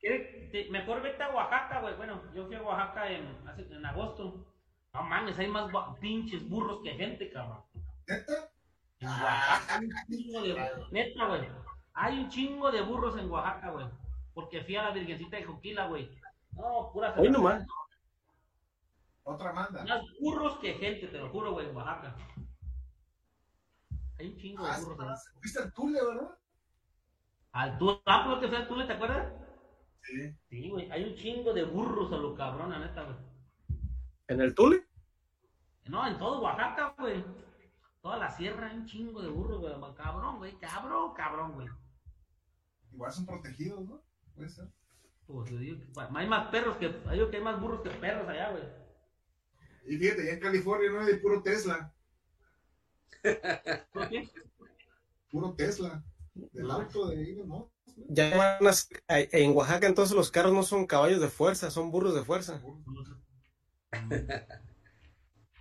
[0.00, 1.96] ¿Quieres- te- Mejor vete a Oaxaca, güey.
[1.96, 4.54] Bueno, yo fui a Oaxaca en, hace- en agosto.
[4.92, 7.62] No mames, hay más pinches burros que gente, cabrón.
[8.06, 8.50] ¿Neta?
[9.00, 10.70] En Oaxaca hay un chingo de...
[10.92, 11.48] Neta, güey.
[11.94, 13.86] Hay un chingo de burros en Oaxaca, güey.
[14.38, 16.08] Porque fui a la Virgencita de Joquila, güey.
[16.52, 17.66] No, pura Hoy nomás.
[19.24, 19.84] Otra manda.
[19.84, 22.14] Más burros que gente, te lo juro, güey, en Oaxaca.
[24.16, 25.40] Hay un chingo de Ah, burros ahí.
[25.42, 26.38] ¿Viste el Tule, verdad?
[27.50, 29.32] Al Tule, ah, ¿no te fui al Tule, te acuerdas?
[30.02, 30.32] Sí.
[30.48, 30.88] Sí, güey.
[30.92, 33.16] Hay un chingo de burros a lo cabrón, la neta, güey.
[34.28, 34.86] ¿En el Tule?
[35.86, 37.24] No, en todo Oaxaca, güey.
[38.02, 39.94] Toda la sierra hay un chingo de burros, güey.
[39.96, 40.56] Cabrón, güey.
[40.58, 41.68] Cabrón, cabrón, güey.
[42.92, 44.07] Igual son protegidos, ¿no?
[44.38, 44.68] Puede ser.
[45.26, 46.86] Pues yo digo que pa- hay más perros que.
[46.90, 48.62] Yo digo que hay más burros que perros allá, güey.
[49.86, 51.92] Y fíjate, ya en California no hay de puro Tesla.
[53.92, 54.30] ¿Por qué?
[55.30, 56.02] Puro Tesla.
[56.34, 58.06] Del auto de Elon Musk, güey.
[58.10, 58.66] Ya van
[59.08, 62.62] a- en Oaxaca entonces los carros no son caballos de fuerza, son burros de fuerza.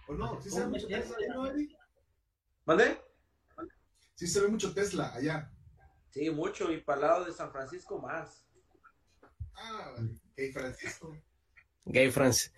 [0.07, 0.41] ¿O no?
[0.41, 1.77] ¿Sí se ve mucho Tesla allá, no, Eddie?
[2.65, 3.01] ¿Mande?
[4.15, 5.51] Sí se ve mucho Tesla allá.
[6.11, 6.71] Sí, mucho.
[6.71, 8.46] Y para el lado de San Francisco más.
[9.57, 9.95] Ah,
[10.37, 11.15] hey Francisco.
[11.85, 12.51] Gay France.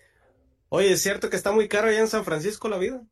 [0.68, 3.02] Oye, ¿es cierto que está muy caro allá en San Francisco la vida?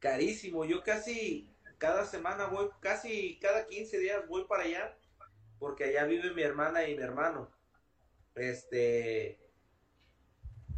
[0.00, 0.64] Carísimo.
[0.64, 1.48] Yo casi
[1.78, 4.96] cada semana voy, casi cada 15 días voy para allá.
[5.58, 7.50] Porque allá vive mi hermana y mi hermano.
[8.34, 9.38] Este.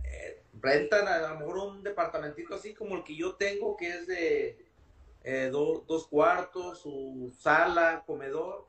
[0.04, 4.06] eh, rentan a lo mejor un departamentito así como el que yo tengo, que es
[4.06, 4.58] de
[5.24, 8.66] eh, do- dos cuartos, su sala, comedor.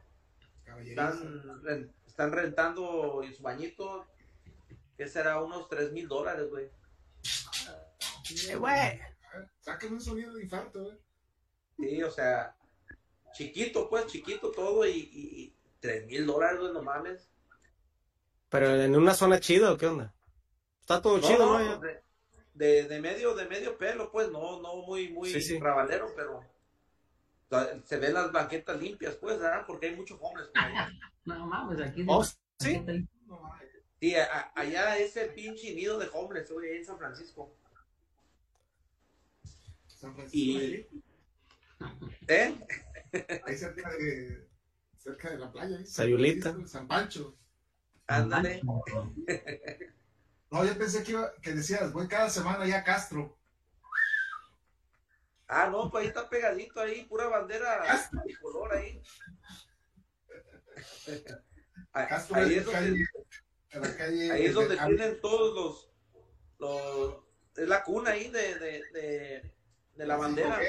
[0.83, 4.07] Están, están rentando su bañito,
[4.97, 6.65] que será unos 3 mil dólares, güey.
[8.49, 8.99] Eh, güey.
[9.59, 10.97] Sácame un sonido de infarto, güey.
[11.77, 12.55] Sí, o sea,
[13.33, 17.29] chiquito, pues, chiquito todo y, y, y 3 mil dólares, güey, no mames.
[18.49, 20.11] Pero en una zona chida o qué onda?
[20.81, 21.79] Está todo No, chido, no, ¿no?
[21.79, 22.01] de,
[22.55, 25.59] de, de medio, de medio pelo, pues, no, no muy, muy Sí, sí.
[25.59, 26.41] rabalero, pero
[27.85, 29.63] se ven las banquetas limpias, pues, ¿verdad?
[29.65, 30.89] Porque hay muchos hombres por allá.
[31.25, 32.05] No mames, aquí.
[32.07, 32.79] Oh, sí.
[33.25, 33.67] No, mames.
[33.99, 37.53] Sí, a- a- allá ese pinche nido de hombres, güey, ahí en San Francisco.
[39.87, 40.87] San Francisco, Y-
[42.27, 42.55] ¿Eh?
[43.45, 44.47] ahí cerca de,
[44.97, 45.77] cerca de la playa.
[45.77, 46.55] San Sayulita.
[46.65, 47.35] San Pancho.
[48.07, 48.61] Ándale.
[50.49, 53.37] No, yo pensé que, iba, que decías, voy cada semana ya a Castro.
[55.47, 57.83] Ah, no, pues ahí está pegadito ahí, pura bandera
[58.41, 59.01] color ahí.
[61.93, 63.07] Ah, Ahí es donde,
[64.31, 65.91] ahí es donde de- tienen todos los,
[66.59, 67.23] los,
[67.55, 69.53] es la cuna ahí de, de, de,
[69.95, 70.59] de la bandera.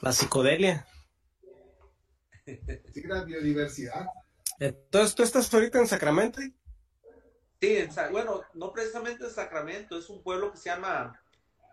[0.00, 0.86] La psicodelia.
[2.44, 4.06] Sí, la biodiversidad.
[4.58, 6.40] Entonces, ¿tú estás ahorita en Sacramento?
[7.60, 11.18] Sí, en bueno, no precisamente en Sacramento, es un pueblo que se llama,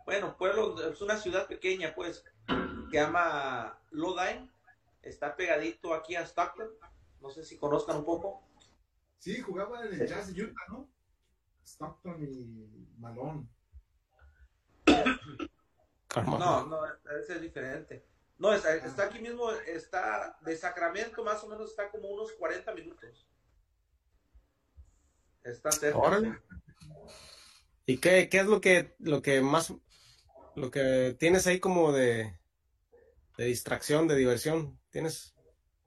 [0.06, 4.50] bueno, pueblo, es una ciudad pequeña, pues, que se llama Lodine,
[5.02, 6.70] está pegadito aquí a Stockton,
[7.22, 8.44] no sé si conozcan un poco.
[9.20, 10.88] Sí, jugaba en el Jazz de Utah, ¿no?
[11.64, 13.48] Stockton y Malone.
[16.16, 16.86] No, no,
[17.20, 18.04] ese es diferente.
[18.38, 22.74] No, está, está aquí mismo, está de Sacramento más o menos está como unos 40
[22.74, 23.28] minutos.
[25.44, 26.42] Está cerca.
[27.86, 29.74] ¿Y qué, qué es lo que, lo que más,
[30.56, 32.38] lo que tienes ahí como de,
[33.38, 34.80] de distracción, de diversión?
[34.90, 35.34] ¿Tienes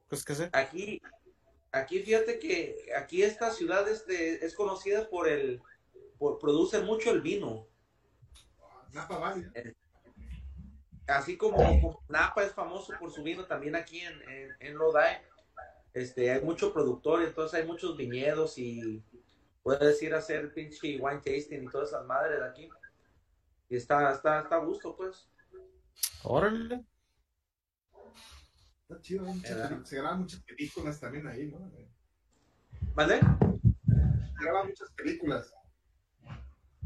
[0.09, 0.51] pues qué hacer?
[0.53, 1.01] Aquí,
[1.73, 5.61] aquí fíjate que aquí esta ciudad este, es conocida por el,
[6.19, 7.67] por, produce mucho el vino.
[8.93, 9.47] Napa Valley.
[11.07, 15.19] Así como, como Napa es famoso por su vino, también aquí en, en, en Lodi,
[15.93, 19.03] este, hay mucho productor, entonces hay muchos viñedos y
[19.63, 22.71] puedes ir a hacer pinche wine tasting y todas esas madres de aquí.
[23.69, 25.29] Y está, está, está a gusto, pues.
[26.23, 26.85] Órale.
[28.83, 29.27] Está chido,
[29.85, 31.71] se graban muchas películas también ahí, ¿no?
[32.95, 33.21] ¿Vale?
[33.21, 35.53] Se graban muchas películas.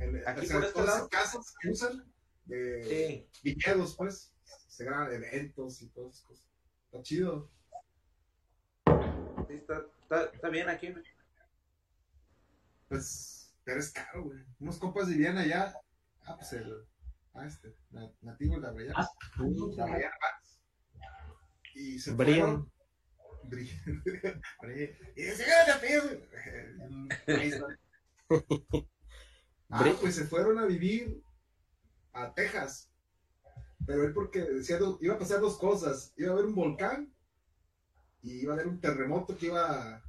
[0.01, 1.09] En, Aquí por este lado.
[1.09, 2.13] casas que usan
[2.45, 3.29] de Sí.
[3.43, 4.33] viñedos, pues,
[4.69, 6.45] se graban eventos y todas esas cosas.
[6.85, 7.51] Está chido.
[9.49, 10.95] sí, está, está, está bien aquí.
[12.89, 14.45] Pues, pero es caro, güey.
[14.61, 15.75] Unos compas vivían allá.
[16.29, 16.87] Ah, pues el.
[17.35, 17.75] Ah, este.
[17.91, 18.95] na- nativo de Abrayán.
[18.97, 19.09] Ah,
[19.39, 20.61] De Abrayán Vance.
[21.75, 22.39] Y se Brian.
[22.41, 22.73] fueron.
[23.45, 24.03] Brian.
[25.17, 25.79] Y a.
[29.71, 31.23] Ah, pues se fueron a vivir
[32.15, 32.91] a Texas.
[33.87, 36.13] Pero él porque decía, iba a pasar dos cosas.
[36.17, 37.15] Iba a haber un volcán
[38.23, 40.03] y iba a haber un terremoto que iba...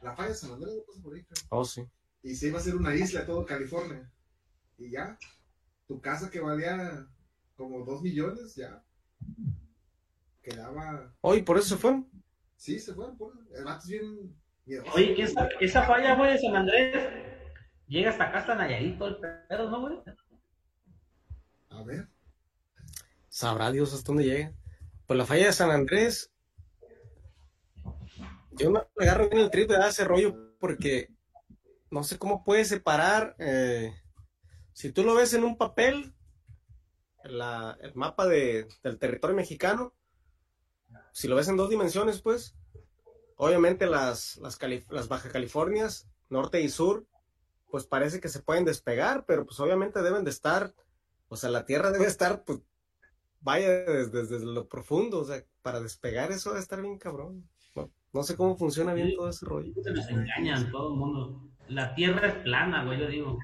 [0.00, 1.42] La falla de San Andrés, ¿no pasa por ahí, creo?
[1.50, 1.82] Oh, sí.
[2.22, 4.12] y se iba a hacer una isla todo California.
[4.78, 5.18] Y ya,
[5.86, 7.06] tu casa que valía
[7.56, 8.82] como dos millones, ya
[10.42, 11.14] quedaba.
[11.20, 12.08] Oh, ¿y por eso se fueron?
[12.56, 14.92] Sí, se fueron por El vato es bien miedoso.
[14.94, 17.08] Oye, que esa, esa falla, güey, de San Andrés,
[17.86, 19.16] llega hasta acá, hasta Nayarit, todo el
[19.48, 19.98] pedo, ¿no, güey?
[21.70, 22.08] A ver,
[23.28, 24.52] Sabrá Dios hasta dónde llega.
[25.06, 26.30] Pues la falla de San Andrés.
[28.52, 31.08] Yo no me agarro en el trip de ese rollo porque
[31.90, 33.34] no sé cómo puedes separar.
[33.38, 33.92] eh,
[34.74, 36.12] si tú lo ves en un papel,
[37.24, 39.94] la- el mapa de- del territorio mexicano,
[41.12, 42.54] si lo ves en dos dimensiones, pues,
[43.36, 47.06] obviamente las, las, Cali- las Baja Californias, norte y sur,
[47.70, 50.74] pues parece que se pueden despegar, pero pues obviamente deben de estar,
[51.28, 52.60] o sea, la Tierra debe estar, pues,
[53.40, 57.48] vaya desde, desde lo profundo, o sea, para despegar eso debe estar bien cabrón.
[57.74, 59.72] No, no sé cómo funciona bien todo ese rollo.
[59.82, 61.48] Se nos engañan todo el mundo.
[61.68, 63.38] La tierra es plana, güey, yo digo.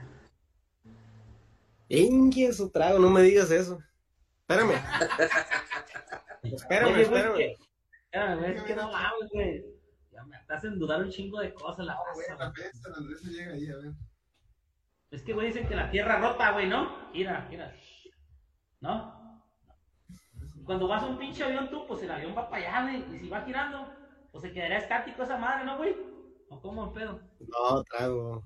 [1.91, 3.79] Ingue su trago, no me digas eso.
[4.49, 4.73] Espérame.
[6.43, 7.37] Espérame, espérame.
[7.37, 7.57] que-
[8.05, 9.65] espérame, güey, es que no mames, güey.
[10.13, 13.67] Ya me hacen dudar un chingo de cosas la raza, la San Andrés llega ahí,
[13.71, 13.93] a ver.
[15.11, 17.11] Es que, güey, dicen que la tierra rota, güey, ¿no?
[17.13, 17.75] Mira, mira.
[18.81, 19.43] ¿No?
[20.65, 23.17] Cuando vas a un pinche avión tú, pues el avión va para allá, güey.
[23.17, 23.93] Y si va girando,
[24.31, 25.97] pues se quedaría estático esa madre, ¿no, güey?
[26.49, 27.21] ¿O cómo el pedo?
[27.41, 28.45] No, trago.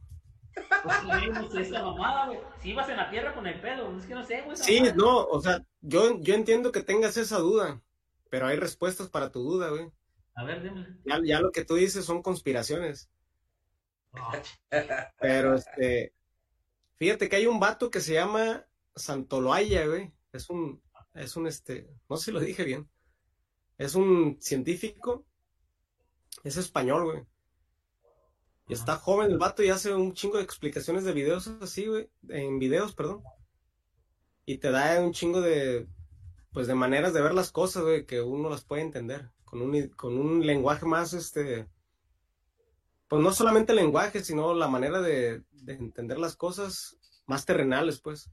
[0.54, 2.38] Pues sí, no sé esa mamada, güey.
[2.60, 4.56] Si ibas en la tierra con el pedo, es que no sé, güey.
[4.56, 4.94] Sí, mamada.
[4.96, 7.82] no, o sea, yo, yo entiendo que tengas esa duda,
[8.30, 9.90] pero hay respuestas para tu duda, güey.
[10.34, 10.86] A ver, dime.
[11.04, 13.08] Ya, ya lo que tú dices son conspiraciones.
[14.12, 14.42] Ah,
[15.20, 16.12] Pero este,
[16.96, 20.12] fíjate que hay un vato que se llama Santoloaya, güey.
[20.32, 20.82] Es un,
[21.14, 22.88] es un este, no sé si lo dije bien.
[23.78, 25.24] Es un científico.
[26.42, 27.22] Es español, güey.
[28.66, 32.08] Y está joven el vato y hace un chingo de explicaciones de videos así, güey.
[32.28, 33.22] En videos, perdón.
[34.46, 35.86] Y te da un chingo de,
[36.52, 39.30] pues de maneras de ver las cosas, güey, que uno las puede entender.
[39.44, 41.68] Con un, con un lenguaje más, este,
[43.08, 46.96] pues no solamente el lenguaje, sino la manera de, de entender las cosas
[47.26, 48.30] más terrenales, pues.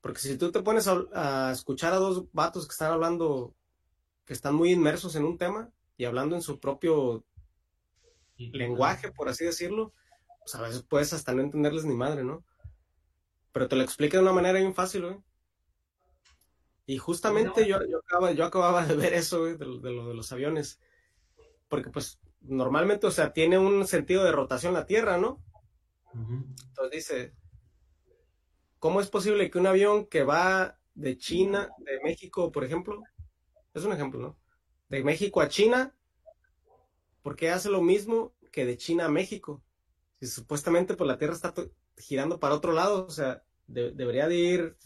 [0.00, 3.54] Porque si tú te pones a, a escuchar a dos vatos que están hablando,
[4.24, 7.24] que están muy inmersos en un tema y hablando en su propio
[8.38, 9.92] lenguaje, por así decirlo,
[10.40, 12.44] pues a veces puedes hasta no entenderles ni madre, ¿no?
[13.52, 15.16] Pero te lo explica de una manera bien fácil, güey.
[16.86, 20.08] Y justamente yo, yo, acababa, yo acababa de ver eso, güey, de, lo- de lo
[20.08, 20.80] de los aviones.
[21.68, 25.42] Porque pues normalmente, o sea, tiene un sentido de rotación la Tierra, ¿no?
[26.68, 27.34] Entonces dice,
[28.78, 33.02] ¿cómo es posible que un avión que va de China, de México, por ejemplo,
[33.74, 34.38] es un ejemplo, ¿no?
[34.88, 35.94] De México a China,
[37.22, 39.62] por qué hace lo mismo que de China a México.
[40.20, 41.54] Si supuestamente pues la Tierra está
[41.96, 44.76] girando para otro lado, o sea, debería de ir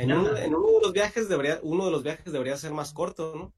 [0.00, 0.48] en, uno de
[0.82, 3.52] los viajes debería uno de los viajes debería ser más corto, ¿no?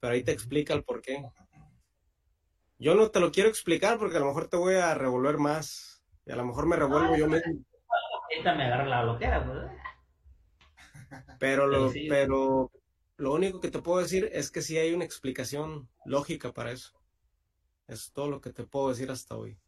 [0.00, 1.22] Pero ahí te explica el por qué.
[2.78, 6.02] Yo no te lo quiero explicar porque a lo mejor te voy a revolver más
[6.24, 7.62] y a lo mejor me revuelvo yo mismo.
[8.30, 11.20] Esta me agarra la bloquera, pues.
[11.38, 12.70] Pero lo, pero
[13.18, 16.94] lo único que te puedo decir es que sí hay una explicación lógica para eso.
[17.92, 19.58] Es todo lo que te puedo decir hasta hoy.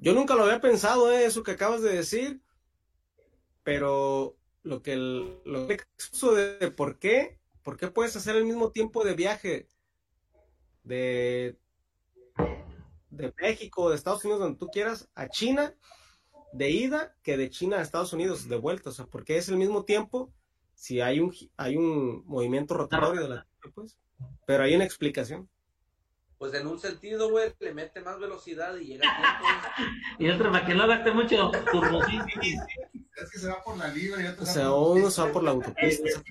[0.00, 1.24] Yo nunca lo había pensado, ¿eh?
[1.24, 2.42] eso que acabas de decir,
[3.62, 5.78] pero lo que el, lo que
[6.58, 9.68] de por qué, por qué puedes hacer el mismo tiempo de viaje
[10.82, 11.56] de,
[13.10, 15.74] de México, de Estados Unidos, donde tú quieras, a China,
[16.52, 19.56] de ida, que de China a Estados Unidos de vuelta, o sea, porque es el
[19.56, 20.32] mismo tiempo
[20.74, 23.96] si hay un, hay un movimiento rotatorio de la Tierra, pues,
[24.46, 25.48] pero hay una explicación
[26.38, 29.92] pues en un sentido, güey, le mete más velocidad y llega a tiempo.
[30.18, 34.26] y otro, para que no gaste mucho Es que se va por la libre y
[34.26, 36.22] otro O sea, uno se va por la autopista.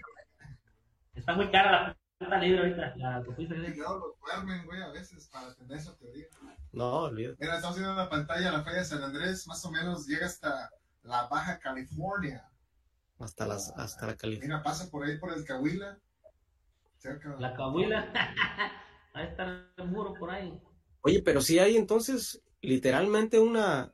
[1.15, 3.55] Está muy cara la puta libre ahorita, la autopista.
[3.55, 6.27] Y luego lo duermen, güey, a veces para tener esa teoría.
[6.71, 7.37] No, olvídate.
[7.39, 10.27] Mira, estamos viendo en la pantalla la falla de San Andrés, más o menos llega
[10.27, 10.69] hasta
[11.01, 12.47] la Baja California.
[13.17, 14.57] Hasta, las, hasta la California.
[14.57, 15.97] Mira, pasa por ahí por el Cahuila.
[17.05, 17.35] Cerca.
[17.39, 18.11] La Cahuila.
[19.13, 20.59] Ahí está el muro por ahí.
[21.01, 23.93] Oye, pero si hay entonces literalmente una,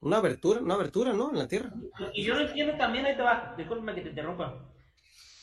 [0.00, 1.30] una abertura, una abertura, ¿no?
[1.30, 1.70] En la tierra.
[2.14, 4.58] Y yo no entiendo también, ahí te va, discúlpame que te interrumpa.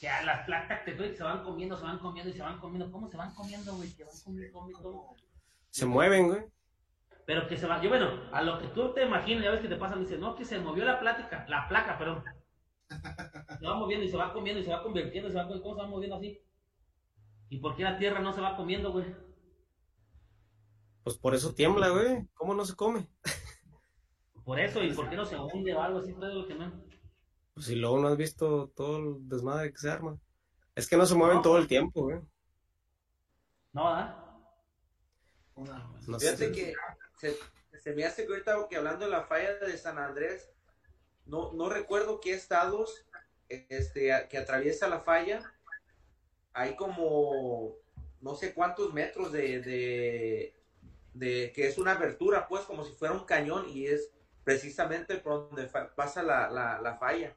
[0.01, 2.91] Que a las plantas que se van comiendo, se van comiendo y se van comiendo.
[2.91, 3.95] ¿Cómo se van comiendo, güey?
[3.95, 5.15] Que van comiendo, comiendo.
[5.69, 6.45] Se mueven, güey.
[7.25, 9.69] Pero que se van, yo bueno, a lo que tú te imaginas, ya ves que
[9.69, 12.23] te pasa, me dice, no, que se movió la plática, la placa, perdón.
[13.59, 15.81] Se va moviendo y se va comiendo y se va convirtiendo, se va, ¿cómo se
[15.81, 16.41] va moviendo así?
[17.49, 19.05] ¿Y por qué la tierra no se va comiendo, güey?
[21.03, 22.27] Pues por eso tiembla, güey.
[22.33, 23.07] ¿Cómo no se come?
[24.43, 26.13] Por eso, ¿y por qué no se hunde o algo así?
[26.13, 26.71] Todo lo que no.
[27.53, 30.17] Pues si luego no has visto todo el desmadre que se arma.
[30.73, 32.19] Es que no se mueven todo el tiempo, güey.
[33.73, 34.27] No, ¿ah?
[36.19, 36.73] Fíjate que
[37.17, 40.49] se, me hace que ahorita que hablando de la falla de San Andrés,
[41.25, 43.05] no, no recuerdo qué estados
[43.49, 45.41] este, que atraviesa la falla,
[46.57, 47.75] hay como
[48.19, 50.53] no sé cuántos metros de,
[51.13, 54.09] de, que es una abertura, pues como si fuera un cañón y es
[54.43, 57.35] precisamente por donde pasa la, la, falla.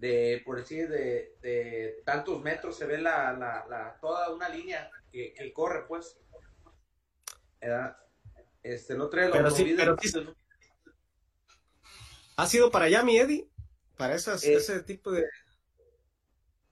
[0.00, 5.32] De, por decir, de, de, tantos metros se ve la, la, toda una línea que,
[5.32, 6.18] que corre, pues.
[8.64, 9.96] Este, no trae pero sí, pero
[12.36, 13.48] ¿Ha sido para allá, mi Eddie?
[13.96, 15.24] Para esas, eh, ese tipo de...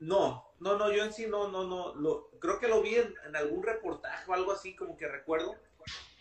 [0.00, 3.34] No, no, no, yo en sí no, no, no, lo, creo que lo vi en,
[3.34, 5.56] algún reportaje o algo así como que recuerdo.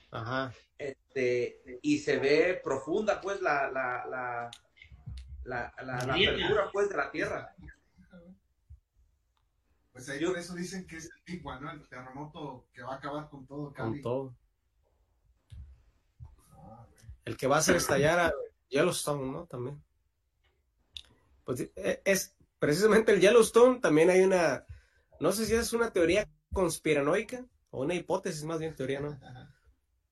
[0.10, 0.52] Ajá.
[0.78, 4.52] Este, y se ve profunda pues la, la, la,
[5.44, 7.56] la, la, apertura pues de la tierra.
[9.92, 11.72] Pues ahí por eso dicen que es el Big One, ¿no?
[11.72, 14.36] El terremoto que va a acabar con todo, Con todo.
[16.52, 16.88] Ah,
[17.26, 18.34] el que va a hacer estallar a
[18.70, 19.46] Yellowstone, ¿no?
[19.46, 19.84] También.
[21.44, 24.68] Pues e, es, precisamente el Yellowstone también hay una,
[25.20, 29.20] no sé si es una teoría conspiranoica o una hipótesis más bien teoría, ¿no?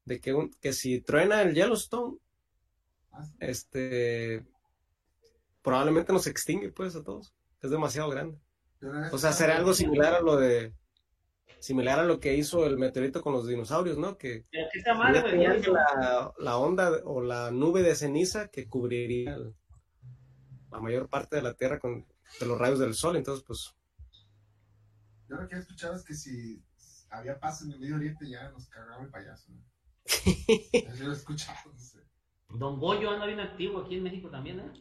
[0.04, 2.18] De que, que si truena el Yellowstone,
[3.12, 4.47] ah, este,
[5.62, 8.39] probablemente nos extingue pues a todos, es demasiado grande.
[9.12, 10.74] O sea, será algo similar a lo de
[11.60, 14.18] similar a lo que hizo el meteorito con los dinosaurios, ¿no?
[14.18, 14.45] Que
[15.72, 19.38] la, la, onda o la nube de ceniza que cubriría
[20.72, 22.08] la mayor parte de la Tierra con
[22.40, 23.76] de los rayos del sol, entonces pues...
[25.28, 26.64] Yo lo que he escuchado es que si
[27.10, 29.52] había paz en el Medio Oriente ya nos cagaba el payaso.
[29.52, 29.64] ¿no?
[30.98, 32.00] Yo lo he escuchado, no sé.
[32.50, 34.72] Don Goyo anda bien activo aquí en México también, ¿eh?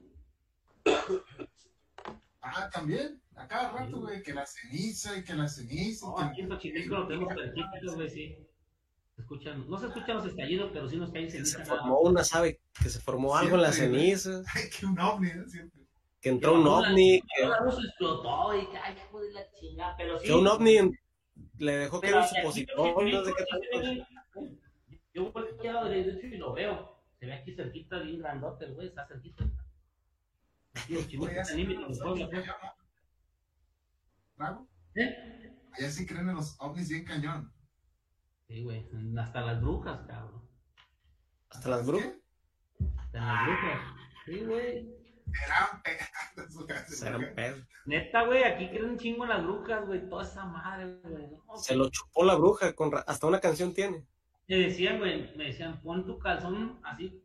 [2.41, 3.21] Ah, también.
[3.37, 6.07] A cada rato, güey, que la ceniza y que la ceniza.
[6.07, 8.37] No, aquí en Xochimilco lo tenemos cerquita, güey, sí.
[9.17, 11.59] Escuchan, no se escuchan los estallidos, pero sí nos caen ceniza.
[11.59, 12.61] Se formó una, ¿sabe?
[12.83, 14.47] Que se formó algo en las cenizas.
[14.79, 15.45] que un ovni, ¿no?
[16.21, 17.21] Que entró un ovni.
[17.21, 18.97] Que, la luz explotó y que, ay,
[19.33, 20.27] la chingada, pero sí.
[20.27, 20.93] Que un ovni
[21.59, 24.09] le dejó que era un supositor, no sé qué tal.
[25.15, 26.99] Yo voy aquí a derecha y lo veo.
[27.19, 29.45] Se ve aquí cerquita, bien grandote, el güey, está cerquita.
[30.75, 31.31] Aquí los chicos
[34.37, 34.69] ¿Bravo?
[34.95, 35.53] ¿Eh?
[35.73, 37.53] Allá sí creen en los ovnis bien cañón.
[38.47, 38.89] Sí, güey,
[39.19, 40.49] hasta las brujas, cabrón.
[41.51, 42.15] ¿Hasta las brujas?
[42.97, 43.83] Hasta las brujas.
[44.25, 44.98] Sí, güey.
[45.47, 46.89] Eran pegadas su casa.
[46.95, 47.61] Serán pedos.
[47.87, 50.09] Neta, güey, aquí creen un chingo en las brujas, güey.
[50.09, 51.27] Toda esa madre, güey.
[51.47, 54.05] No, Se lo chupó la bruja, con ra- hasta una canción tiene.
[54.47, 57.23] Me decían, güey, me decían, pon tu calzón así.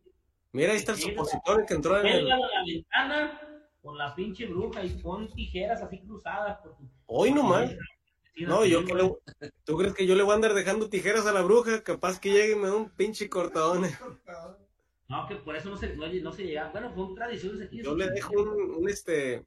[0.51, 2.27] Mira, ahí está el supositorio que entró en el...
[2.27, 3.41] La ventana
[3.81, 6.59] con la pinche bruja y pon tijeras así cruzadas.
[6.61, 7.71] por tu- Hoy nomás.
[8.35, 9.19] Sí, No, yo creo...
[9.63, 11.83] ¿Tú crees que yo le voy a andar dejando tijeras a la bruja?
[11.83, 13.83] Capaz que llegue y me da un pinche cortadón.
[15.09, 16.71] No, que por eso no se, no, no se llegaba.
[16.71, 17.83] Bueno, fue tradiciones aquí.
[17.83, 19.45] Yo le dejo un, un, este...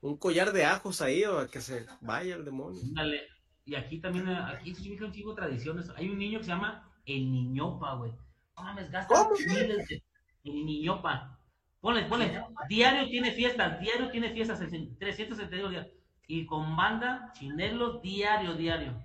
[0.00, 2.80] Un collar de ajos ahí, o a que se vaya el demonio.
[2.92, 3.20] Dale.
[3.66, 5.90] Y aquí también, aquí chingo de tradiciones.
[5.96, 8.12] Hay un niño que se llama el niñopa, güey.
[8.56, 10.02] No mames, gasta miles de...
[10.44, 11.38] El niñopa.
[11.80, 12.42] Ponle, ponle.
[12.68, 15.86] Diario tiene fiestas, diario tiene fiestas, el 362 días.
[16.26, 19.04] Y con banda, chinelos, diario, diario.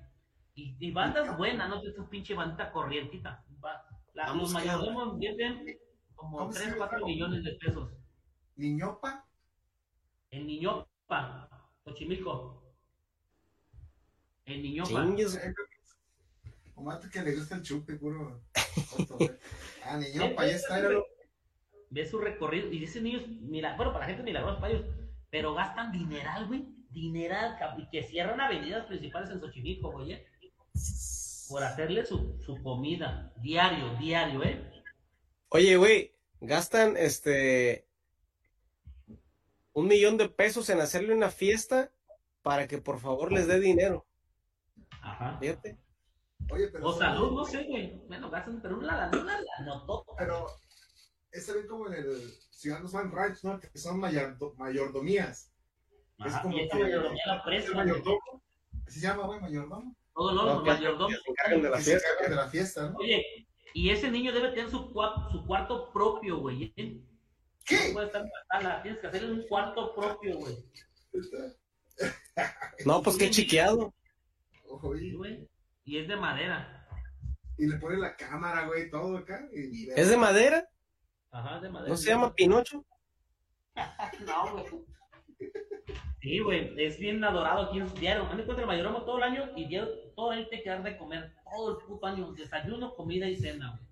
[0.54, 3.44] Y, y bandas buenas, no es pinche bandita corrientita.
[4.16, 5.78] La- los mayordomos venden
[6.16, 6.88] como ¿Cómo se 3, llama?
[6.90, 7.92] 4 millones de pesos.
[8.56, 9.26] Niñopa.
[10.32, 11.50] El niñopa,
[11.84, 12.64] Xochimilco.
[14.46, 14.90] El niñopa.
[14.90, 15.40] Chingues.
[16.76, 18.42] O mate que le gusta el chupe, puro.
[19.88, 20.82] Ah, niñopa, ahí está.
[21.92, 24.86] Ve su recorrido y dice niños, mira, bueno, para la gente milagrosa para ellos,
[25.30, 27.56] pero gastan dineral, güey, dineral,
[27.92, 30.28] que cierran avenidas principales en Xochimilco, güey, ¿eh?
[31.50, 34.72] Por hacerle su, su comida, diario, diario, ¿eh?
[35.50, 37.88] Oye, güey, gastan este
[39.74, 41.92] un millón de pesos en hacerle una fiesta
[42.42, 44.06] para que por favor les dé dinero.
[45.02, 45.38] Ajá.
[45.40, 45.78] Fíjate.
[46.52, 46.88] Oye, pero.
[46.88, 50.06] O salud, no sé, güey, bueno, gastan, pero una la una la notó.
[50.18, 50.48] Pero.
[51.32, 53.60] Es también como en el Ciudadanos Van Ranch, ¿no?
[53.60, 55.52] Que son mayordo- mayordomías.
[56.20, 58.42] Es Ajá, como y esta que- mayordomía la ¿Es el mayordomo?
[58.88, 59.96] ¿Así se llama, güey, mayordomo?
[60.16, 61.12] Todos No, los que- mayordomos.
[61.16, 62.08] que se encargan de la se fiesta.
[62.10, 62.98] encargan de la fiesta, ¿no?
[62.98, 64.78] Oye, y ese niño debe tener su,
[65.32, 66.94] su cuarto propio, güey, ¿eh?
[67.02, 67.06] No
[67.66, 67.90] ¿Qué?
[67.94, 70.56] puede estar en la sala, tienes que hacerle un cuarto propio, güey.
[72.86, 73.94] No, pues qué chiqueado.
[74.68, 75.48] Ojo, Sí, y, güey.
[75.86, 76.88] Y es de madera.
[77.58, 79.48] y le ponen la cámara, güey, todo acá.
[79.54, 80.68] Y, ¿Es de madera?
[81.32, 81.90] Ajá, es de madera.
[81.90, 82.86] ¿No se llama Pinocho?
[84.26, 84.66] No, güey.
[86.26, 88.24] Sí, güey, es bien adorado aquí en diario.
[88.24, 90.82] A mí me encuentra el mayordomo todo el año y diario, todo el te quedar
[90.82, 91.32] de comer.
[91.56, 92.32] Todo el puto año.
[92.34, 93.86] Desayuno, comida y cena, güey.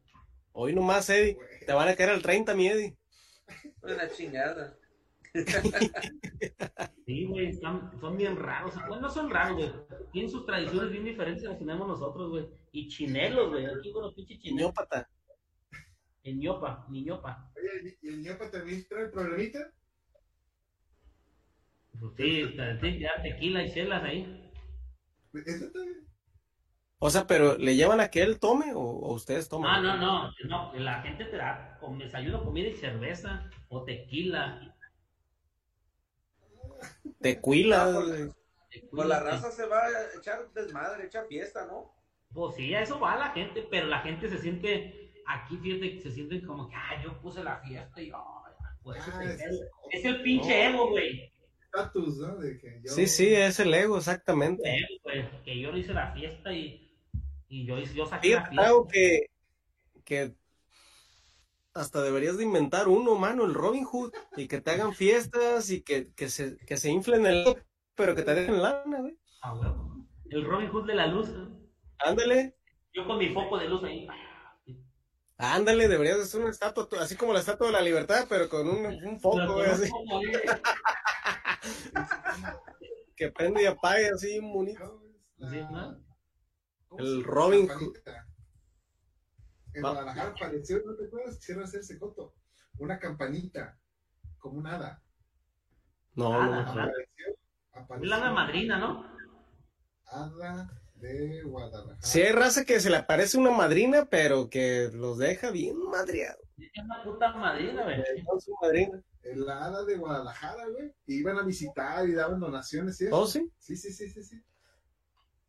[0.53, 1.37] Hoy nomás, Eddie.
[1.67, 2.97] Te van a caer al 30, mi Eddie.
[3.83, 4.75] Una chingada.
[7.05, 8.73] Sí, güey, están- son bien raros.
[8.87, 9.71] Bueno, no son raros, güey.
[10.11, 12.47] Tienen sus tradiciones bien diferentes a las que tenemos nosotros, güey.
[12.71, 13.65] Y chinelos, güey.
[13.65, 14.69] Aquí con los pinches chinelos.
[14.69, 15.09] Ñópata.
[16.23, 17.51] En ñopa, ni ñopa.
[17.57, 19.59] Oye, ¿y el ñopa también trae problemita?
[21.99, 24.51] Pues sí, te tequila y chelas ahí.
[26.99, 29.83] O sea, pero ¿le llevan a que él tome o, o ustedes No, toman?
[29.83, 34.75] no, no, no, la gente te da con desayuno, comida y cerveza o tequila.
[37.21, 37.83] Tequila.
[37.83, 38.29] Ah, güey.
[38.91, 41.93] Pues la raza se va a echar desmadre, echar fiesta, ¿no?
[42.33, 46.11] Pues sí, a eso va la gente, pero la gente se siente, aquí fíjate, se
[46.11, 49.59] sienten como que, ah, yo puse la fiesta y, ay, pues Ah, es, es, el,
[49.91, 51.32] es el pinche emo, güey.
[51.73, 52.35] Estatus, ¿no?
[52.37, 52.91] De que yo...
[52.93, 54.63] Sí, sí, es el ego, exactamente.
[55.03, 56.95] Güey, Que yo hice la fiesta y,
[57.47, 58.67] y yo, hice- yo saqué la Fíjate, fiesta.
[58.67, 59.25] algo que,
[60.05, 60.35] que
[61.73, 65.81] hasta deberías de inventar uno, mano, el Robin Hood, y que te hagan fiestas y
[65.81, 67.57] que, que se, que se inflen el
[67.95, 69.17] pero que te dejen lana, güey.
[69.41, 70.05] Ah, huevo.
[70.29, 71.29] El Robin Hood de la luz.
[71.99, 72.55] Ándale,
[72.93, 74.07] Yo con mi foco de luz ahí.
[75.37, 78.67] ándale, deberías de hacer una estatua, así como la estatua de la libertad, pero con
[78.67, 80.19] un, un foco, Pero con un así, foco.
[83.15, 85.01] que prende y apague, así, bonito.
[86.87, 87.23] ¿cómo El?
[87.23, 87.69] Robin.
[89.73, 89.81] En.
[89.81, 91.37] Guadalajara apareció, ¿no te acuerdas?
[91.37, 92.35] Quisieron hacerse coto.
[92.77, 93.79] Una campanita,
[94.37, 95.01] como un hada.
[96.15, 96.81] No, no, Ah, no.
[96.83, 97.37] Apareció, Es
[97.73, 98.09] apareció.
[98.17, 99.05] la madrina, ¿no?
[100.05, 101.97] Hada de Guadalajara.
[102.01, 106.39] Sí hay raza que se le aparece una madrina, pero que los deja bien madreados.
[106.57, 108.23] Es una puta madrina, güey.
[108.25, 108.39] Con
[109.23, 109.45] madrina.
[109.45, 110.91] La hada de Guadalajara, güey.
[111.07, 113.15] Y iban a visitar y daban donaciones y eso.
[113.19, 113.49] ¿Oh, sí?
[113.57, 114.41] Sí, sí, sí, sí, sí.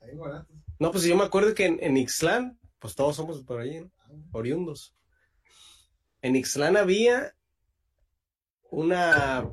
[0.00, 0.54] Ahí baratos.
[0.78, 2.06] No, pues yo me acuerdo que en, en
[2.78, 3.90] pues todos somos por ahí, ¿no?
[4.32, 4.94] oriundos.
[6.20, 7.34] En Ixtlán había
[8.70, 9.48] una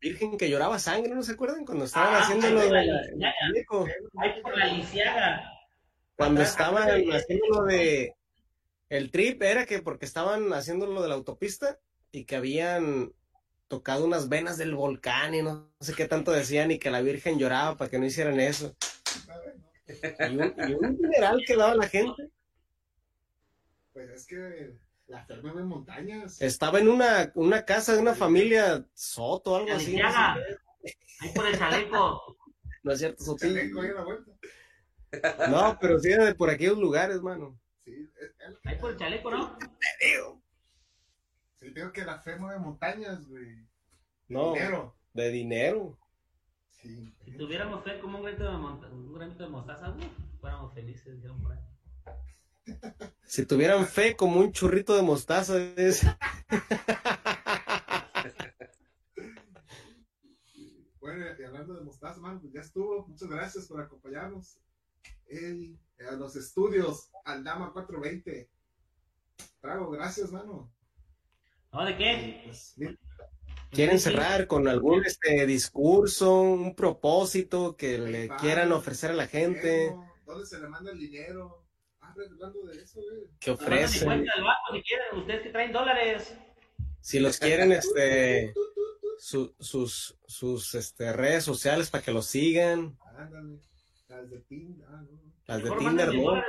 [0.00, 1.64] virgen que lloraba sangre, ¿no se acuerdan?
[1.64, 3.32] Cuando estaban Ah, haciendo lo de la la- Lisiaga.
[3.42, 3.86] el muñeco.
[4.18, 5.52] Ahí por la lisiaga.
[6.16, 8.14] Cuando Atrás, estaban haciendo lo de
[8.88, 11.78] el trip, era que porque estaban haciendo lo de la autopista
[12.12, 13.12] y que habían
[13.68, 17.38] tocado unas venas del volcán y no sé qué tanto decían y que la virgen
[17.38, 18.74] lloraba para que no hicieran eso.
[19.88, 22.30] Y un, y un dineral que daba la gente.
[23.92, 26.40] Pues es que La fe mueve montañas.
[26.42, 29.96] Estaba en una, una casa de una familia Soto, algo así.
[29.96, 30.36] No, Aliviaga.
[31.20, 32.36] Ahí por el chaleco.
[32.82, 33.54] No es cierto, Sotillo.
[33.54, 34.32] Chaleco ahí a la vuelta.
[35.50, 37.58] No, pero sí era de por aquellos lugares, mano.
[37.84, 39.56] Sí, es- es- Ahí por el chaleco, ¿no?
[41.68, 43.66] Sí, tengo que la fe mueve montañas, güey.
[44.28, 44.96] No, Dinero.
[45.14, 45.98] de dinero.
[46.70, 47.14] Sí.
[47.24, 50.08] Si tuviéramos fe como un granito de, monta- un granito de mostaza, güey,
[50.40, 51.60] fuéramos felices, dijeron por ahí.
[53.28, 56.06] Si tuvieran fe como un churrito de mostaza, es-
[61.00, 63.06] Bueno, y hablando de mostaza, mano, pues ya estuvo.
[63.06, 64.58] Muchas gracias por acompañarnos.
[65.28, 68.48] Ey, a los estudios, Aldama 420.
[69.60, 70.72] Trago, gracias, mano.
[71.72, 71.84] ¿No?
[71.84, 72.42] ¿De qué?
[72.46, 72.74] pues,
[73.70, 79.94] quieren cerrar con algún este discurso, un propósito que le quieran ofrecer a la gente,
[80.24, 81.64] ¿Dónde se le manda el dinero?
[82.00, 83.28] Ah, hablando de eso, güey.
[83.46, 84.04] mi ofrecen.
[84.04, 86.34] cuenta del banco si quieren, ustedes que traen dólares.
[87.00, 88.52] Si los quieren, este,
[89.18, 93.60] su- sus, sus este, redes sociales para que los sigan, Ándale.
[94.08, 94.86] Las de Tinder.
[94.88, 95.20] Ah, no.
[95.46, 96.42] Las de Tinder, ¿no?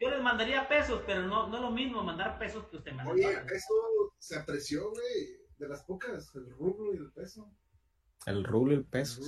[0.00, 3.12] Yo les mandaría pesos, pero no, no es lo mismo mandar pesos que usted manda
[3.12, 3.74] Oye, eso
[4.18, 5.38] se apreció, güey.
[5.58, 7.50] De las pocas, el rublo y el peso.
[8.26, 9.22] El rublo y el peso.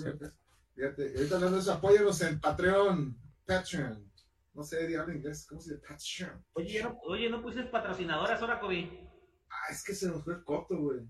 [0.76, 4.12] Fíjate, ahorita hablando de eso, apóyanos en Patreon, Patreon.
[4.54, 5.44] No sé, di habla inglés.
[5.48, 5.86] ¿Cómo se dice?
[5.88, 6.44] Patreon.
[6.52, 9.10] Oye, no, oye, no pusiste patrocinadoras ahora, Kobe.
[9.50, 11.00] Ah, es que se nos fue el coto, güey.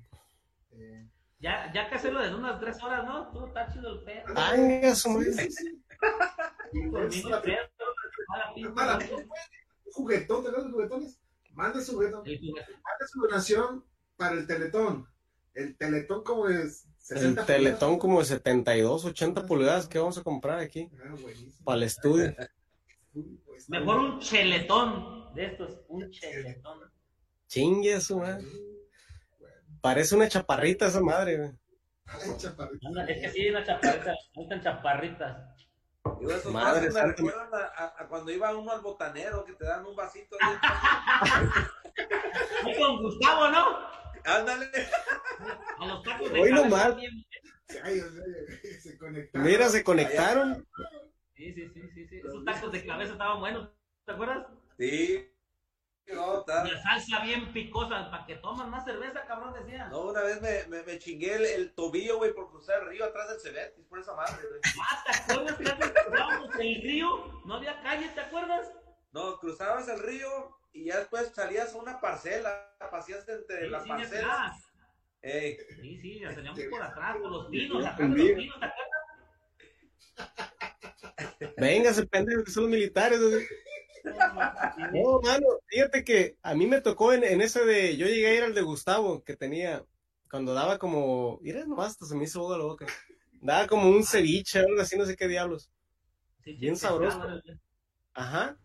[0.73, 1.07] Eh,
[1.39, 3.31] Ya, ya que hacerlo desde unas tres horas, ¿no?
[3.31, 4.25] Tú está chido el pedo.
[4.37, 5.49] Ay, eso, sí,
[6.73, 6.81] madre.
[6.81, 6.87] sí, sí.
[6.87, 7.57] Y Por es mí la no pedo,
[8.29, 9.17] mala pinta, Mala, ¿no?
[9.17, 11.21] un juguetón, ¿te los juguetones?
[11.53, 12.23] Mande su juguetón.
[12.25, 13.85] Mande su donación
[14.17, 15.07] para el teletón.
[15.55, 20.23] El teletón como es El 60 teletón como de 72, 80 pulgadas que vamos a
[20.23, 21.15] comprar aquí Ah,
[21.65, 22.35] para el estudio.
[23.45, 26.79] Pues, Mejor un cheletón de estos, un cheletón.
[27.49, 28.45] Chingue eso, madre.
[29.41, 29.55] Bueno.
[29.81, 31.51] Parece una chaparrita esa madre, güey.
[33.09, 35.50] Es que sí, una chaparrita, me gustan chaparritas.
[36.19, 39.67] Digo, esos Madre me recuerdan a, a- a cuando iba uno al botanero que te
[39.67, 40.37] dan un vasito.
[42.79, 43.67] Con Gustavo, ¿no?
[44.25, 44.71] Ándale.
[45.79, 46.97] A los tacos de Hoy nomás.
[47.85, 48.01] Ay,
[48.83, 49.47] se conectaron.
[49.47, 50.67] Mira, se conectaron.
[51.35, 52.19] Sí, sí, sí, sí, sí.
[52.19, 53.71] Esos tacos de cabeza estaban buenos,
[54.05, 54.47] ¿te acuerdas?
[54.79, 55.30] Sí.
[56.09, 59.87] No, La salsa bien picosa, para que toman más cerveza, cabrón, decía.
[59.89, 63.05] no, una vez me, me, me chingué el, el tobillo, güey, por cruzar el río
[63.05, 64.61] atrás del Cebetis, por esa madre, güey.
[64.81, 67.43] Ah, ¿te acuerdas que antes cruzábamos el río?
[67.45, 68.73] No había calle, ¿te acuerdas?
[69.13, 73.83] No, cruzabas el río y ya después salías a una parcela, pasías entre Sí, las
[73.85, 74.57] sí, parcelas.
[75.23, 78.67] Ey, Sí, sí, ya salíamos por atrás, por los pinos, atrás de los pinos, ¿te
[78.67, 78.91] acuerdas?
[81.57, 83.21] Véngase, pendejo, que son los militares.
[83.21, 83.47] güey.
[84.93, 87.97] No, mano, fíjate que a mí me tocó en, en ese de.
[87.97, 89.85] Yo llegué a ir al de Gustavo, que tenía.
[90.31, 91.39] Cuando daba como.
[91.43, 92.87] Mira, nomás hasta se me hizo agua la boca.
[93.43, 95.71] Daba como un ceviche, algo así, no sé qué diablos.
[96.45, 97.21] Sí, Bien sabroso.
[98.15, 98.59] Ajá.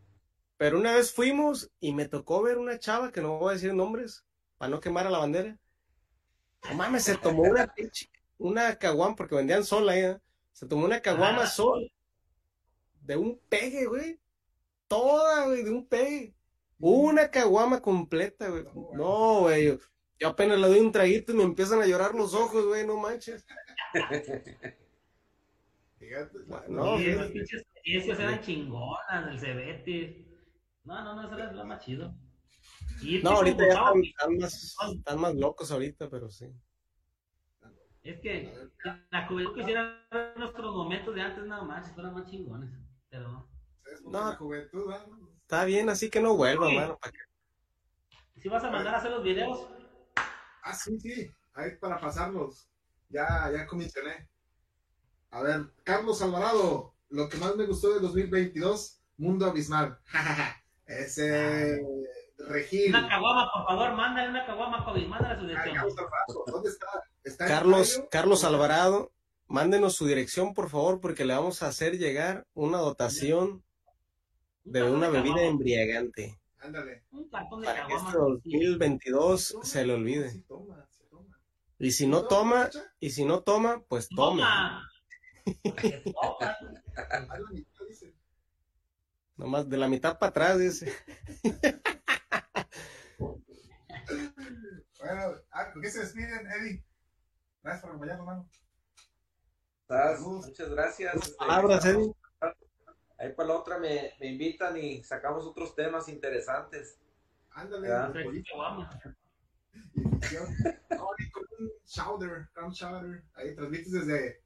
[0.58, 3.74] Pero una vez fuimos y me tocó ver una chava que no voy a decir
[3.74, 4.24] nombres
[4.58, 5.60] para no quemar a la bandera.
[6.70, 7.74] No mames, se tomó una
[8.38, 10.18] una caguama, porque vendían sol ahí, ¿eh?
[10.54, 11.48] Se tomó una caguama Ah.
[11.48, 11.92] sol
[13.02, 14.20] de un pegue, güey.
[14.96, 16.34] Toda, güey, de un pegue.
[16.80, 18.64] Una caguama completa, güey.
[18.93, 19.66] No, güey.
[19.66, 19.78] Yo,
[20.20, 22.98] yo apenas le doy un traguito y me empiezan a llorar los ojos, güey, no
[22.98, 23.46] manches.
[25.98, 26.38] Fíjate,
[26.70, 27.12] No, fíjate.
[27.12, 30.26] esas pinches experiencias eran chingonas, el Cebetis.
[30.84, 32.14] No, no, no, eso era lo más chido.
[33.02, 36.46] Y No, ahorita ya están, están más, están más locos ahorita, pero sí.
[38.04, 38.54] Es que
[39.10, 42.70] la juventud quisiera ver nuestros momentos de antes nada más, fueran más chingones.
[43.10, 43.50] Pero
[44.06, 44.12] no.
[44.24, 44.30] No.
[44.32, 45.06] la juventud, ¿ah?
[45.41, 46.76] Está bien, así que no vuelva, Sí.
[46.76, 46.99] mano.
[48.41, 49.68] Si vas a mandar a hacer los videos,
[50.64, 51.32] Ah, sí, sí.
[51.53, 52.68] Ahí para pasarlos.
[53.10, 54.28] Ya, ya comisioné.
[55.30, 59.99] A ver, Carlos Alvarado, lo que más me gustó de 2022, Mundo Abismal.
[60.88, 61.82] Ese
[62.38, 62.89] Regil.
[62.89, 65.76] una caguama, por favor, mándale una caguama, Kobe, mándale a su dirección.
[65.76, 66.88] Carlos Alvarado, ¿Dónde está?
[67.24, 68.03] ¿Está en Carlos?
[68.12, 69.12] Carlos Alvarado,
[69.47, 73.64] mándenos su dirección, por favor, porque le vamos a hacer llegar una dotación
[74.66, 77.03] Un de una bebida caguama, embriagante Ándale.
[77.11, 80.43] Un cartón de para que este 2022 se le olvide.
[80.47, 81.39] Toma, toma.
[81.78, 84.41] Y si no toma, y si no toma, pues tome.
[84.41, 84.89] Toma.
[86.13, 86.57] Toma.
[89.38, 90.91] Nomás de la mitad para atrás, dice.
[94.99, 96.84] Bueno, ah, ¿con qué se despiden, Eddie?
[97.61, 98.49] Gracias por acompañarnos,
[99.88, 100.20] hermano.
[100.20, 101.36] muchas gracias.
[101.38, 102.11] Palabras, Eddie.
[103.18, 106.99] Ahí para la otra me, me invitan y sacamos otros temas interesantes.
[107.51, 107.88] Ándale,
[108.34, 108.43] y
[111.32, 113.24] con un chowder, clam chowder.
[113.36, 114.41] Ahí transmites desde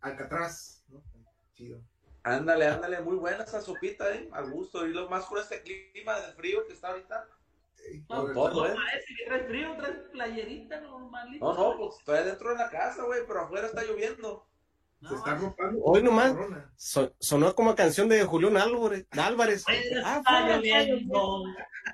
[0.00, 0.84] Alcatraz.
[0.88, 1.02] ¿no?
[1.54, 1.80] Chido.
[2.22, 4.28] Ándale, ándale, muy buena esa sopita, ¿eh?
[4.32, 4.86] Al gusto.
[4.86, 7.28] Y lo más con este clima de frío que está ahorita.
[7.76, 8.74] Sí, No, por todo, ¿eh?
[8.74, 11.44] Parece que traes frío, traes playerita normalito.
[11.44, 14.46] No, no, pues estoy adentro de la casa, güey, pero afuera está lloviendo.
[15.06, 15.80] No, Se está rompando.
[15.84, 16.34] Hoy nomás.
[17.20, 19.06] Sonó como canción de Julián Álvarez.
[19.12, 19.64] Álvarez.
[19.68, 21.44] Está Ah, lloviendo.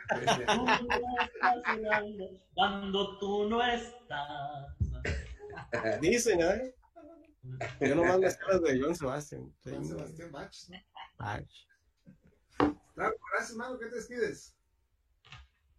[0.08, 4.66] Tú no estás llorando Cuando tú no estás.
[6.00, 6.74] Dicen, ¿eh?
[7.80, 9.84] Yo nomás las de John Juan no.
[9.84, 10.52] Sebastián Bach,
[12.94, 13.78] Claro, gracias, mano.
[13.78, 14.56] ¿Qué te despides?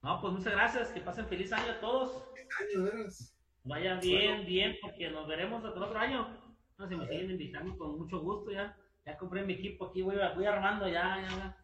[0.02, 0.90] No, pues muchas gracias.
[0.90, 2.24] Que pasen feliz año a todos.
[2.60, 3.34] Año, de veras.
[3.64, 6.43] Vayan bien, bien, porque nos veremos hasta el otro año.
[6.84, 8.78] No, si me siguen invitando con mucho gusto ya.
[9.06, 11.58] Ya compré mi equipo aquí, voy, voy armando ya, ya, ya.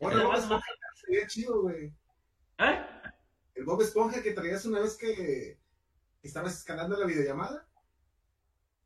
[0.00, 1.92] Bueno, Ya Bob Esponja sería chido, güey.
[2.58, 2.86] ¿Eh?
[3.54, 5.58] El Bob Esponja que traías una vez que
[6.22, 7.66] estabas escalando la videollamada.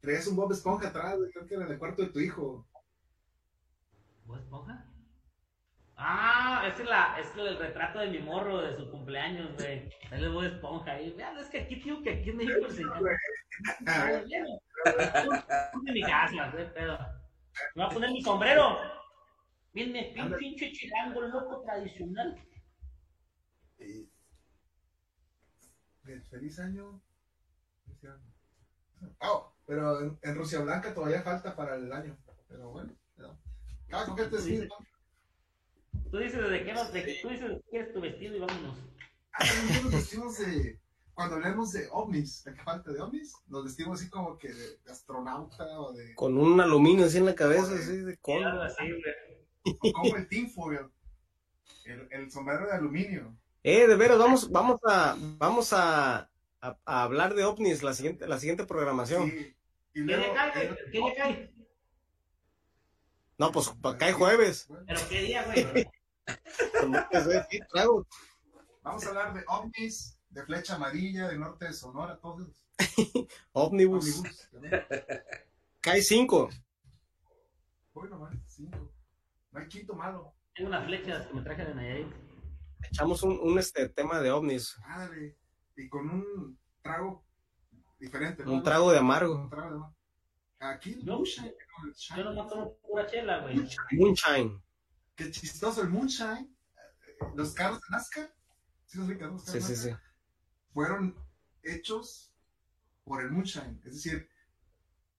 [0.00, 1.30] Traías un Bob Esponja atrás, güey.
[1.30, 2.66] Creo que era en el cuarto de tu hijo.
[4.24, 4.86] ¿Bob Esponja?
[5.96, 9.88] Ah, ese es, la, es el retrato de mi morro de su cumpleaños, güey.
[10.10, 11.00] Ahí le voy esponja.
[11.00, 14.24] Y vean, es que aquí, tío, que aquí en México les encanta.
[15.82, 16.98] Mi casa, pedo.
[17.74, 18.76] Me voy a poner mi sombrero.
[19.72, 22.36] Miren, pin- pinche chilango loco tradicional.
[23.78, 24.08] de
[26.30, 27.00] Feliz año.
[27.84, 29.14] Feliz año.
[29.20, 32.16] Oh, pero en, en Rusia Blanca todavía falta para el año.
[32.48, 32.92] Pero bueno.
[33.16, 33.38] pero-
[33.92, 34.76] Ah, ¿con qué te despides, no?
[36.10, 38.76] Tú dices de qué de tú dices de qué es tu vestido y vámonos.
[39.32, 40.80] Ah, también nos vestimos de.
[41.14, 44.76] Cuando hablemos de ovnis, de que falta de ovnis, nos vestimos así como que de,
[44.78, 46.14] de astronauta o de.
[46.14, 48.18] Con un aluminio así en la cabeza, así de
[48.62, 49.76] así, güey.
[49.84, 50.80] o como el tinfoil.
[51.84, 53.36] El, el sombrero de aluminio.
[53.62, 56.30] Eh, de veras, vamos, vamos a, vamos a,
[56.60, 59.28] a, a hablar de ovnis la siguiente, la siguiente programación.
[59.30, 59.56] Sí.
[59.92, 60.22] Y ¿Qué luego.
[60.32, 60.66] día cae?
[60.68, 61.54] el- ¿Qué día cae?
[63.38, 64.68] No, pues cae jueves.
[64.86, 65.88] ¿Pero qué día, güey?
[67.72, 68.06] Trago.
[68.82, 72.48] Vamos a hablar de ovnis, de flecha amarilla, de norte de Sonora, todos.
[73.52, 74.22] Omnibus,
[74.52, 74.82] también.
[75.80, 76.48] Cae cinco.
[77.92, 78.92] Bueno, man, cinco.
[79.50, 80.34] No hay quinto malo.
[80.54, 82.06] Tengo unas flechas que me traje de Nayarit.
[82.82, 84.76] Echamos un, un este tema de ovnis.
[84.84, 85.36] Ándale.
[85.76, 87.24] Y con un trago
[87.98, 88.44] diferente.
[88.44, 88.52] ¿no?
[88.52, 89.48] Un trago de Un amargo.
[89.50, 89.94] trago de más.
[90.60, 90.96] Aquí.
[91.02, 91.22] ¿no?
[91.24, 93.56] Yo no tomo pura chela, güey.
[93.92, 94.62] Moonshine.
[95.16, 96.54] Qué chistoso el moonshine.
[97.34, 98.34] Los carros de NASCAR.
[98.86, 99.34] ¿Sí los ubicas, no?
[99.34, 99.96] Los Sí, carros sí, de sí.
[100.72, 101.16] Fueron
[101.62, 102.32] hechos
[103.04, 103.80] por el moonshine.
[103.84, 104.28] Es decir,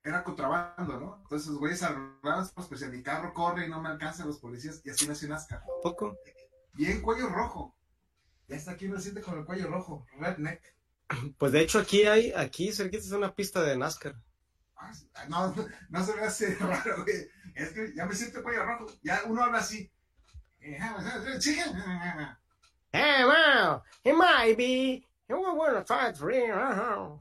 [0.03, 1.19] era contrabando, ¿no?
[1.21, 4.81] Entonces los güeyes arreglaban, pues si mi carro corre y no me alcanzan los policías.
[4.83, 5.61] Y así nació NASCAR.
[5.83, 6.17] ¿Poco?
[6.73, 7.75] Bien cuello rojo.
[8.47, 10.05] Ya está aquí uno siente con el cuello rojo.
[10.19, 10.61] Redneck.
[11.37, 14.15] Pues de hecho aquí hay, aquí cerquita está una pista de NASCAR.
[14.77, 14.91] Ah,
[15.27, 15.53] No,
[15.89, 17.29] no se me hace raro, güey.
[17.53, 18.87] Es que ya me siento cuello rojo.
[19.03, 19.91] Ya uno habla así.
[20.59, 20.79] Eh,
[22.93, 25.07] Hey, well, it might be.
[25.32, 27.19] Try to read, uh-huh.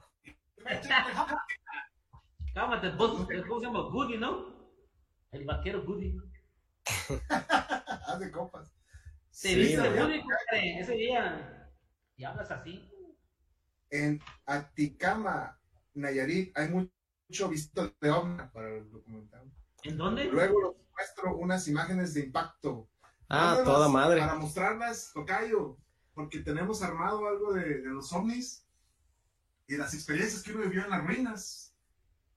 [2.55, 3.81] Cálmate, vos, ¿cómo se llama?
[3.91, 4.47] Goody, ¿no?
[5.31, 6.17] El vaquero Goody.
[7.29, 8.69] Haz de copas.
[8.71, 8.75] ¿Te
[9.31, 9.77] Sí, viste.
[9.77, 11.71] Goody, compadre, ese día?
[12.17, 12.91] Y hablas así.
[13.91, 15.59] En Aticama,
[15.95, 19.51] Nayarit, hay mucho visto de ovni para el documental.
[19.85, 20.25] ¿En dónde?
[20.25, 22.89] Luego les muestro unas imágenes de impacto.
[23.29, 24.21] Ah, toda madre.
[24.21, 25.79] Para mostrarlas, Tocayo,
[26.21, 28.65] porque tenemos armado algo de, de los ovnis
[29.67, 31.75] y las experiencias que uno vivió en las ruinas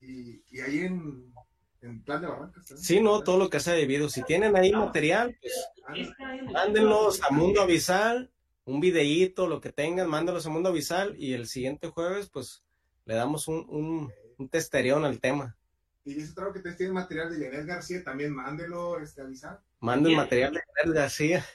[0.02, 1.34] y, y ahí en,
[1.82, 2.72] en Plan de Barrancas.
[2.72, 2.78] ¿eh?
[2.78, 4.10] Sí, no, todo lo que se ha vivido.
[4.10, 5.54] Si tienen ahí material, pues
[5.96, 8.32] el- mándenlos a Mundo Avisal,
[8.66, 12.64] un videíto, lo que tengan, mándenlos a Mundo Avisal y el siguiente jueves, pues
[13.06, 15.58] le damos un, un, un testerión al tema.
[16.06, 19.62] Y ese trago que te tiene material de Janet García, también mándelo este, avisar.
[19.80, 20.18] Manden Bien.
[20.18, 21.46] material de Janet García,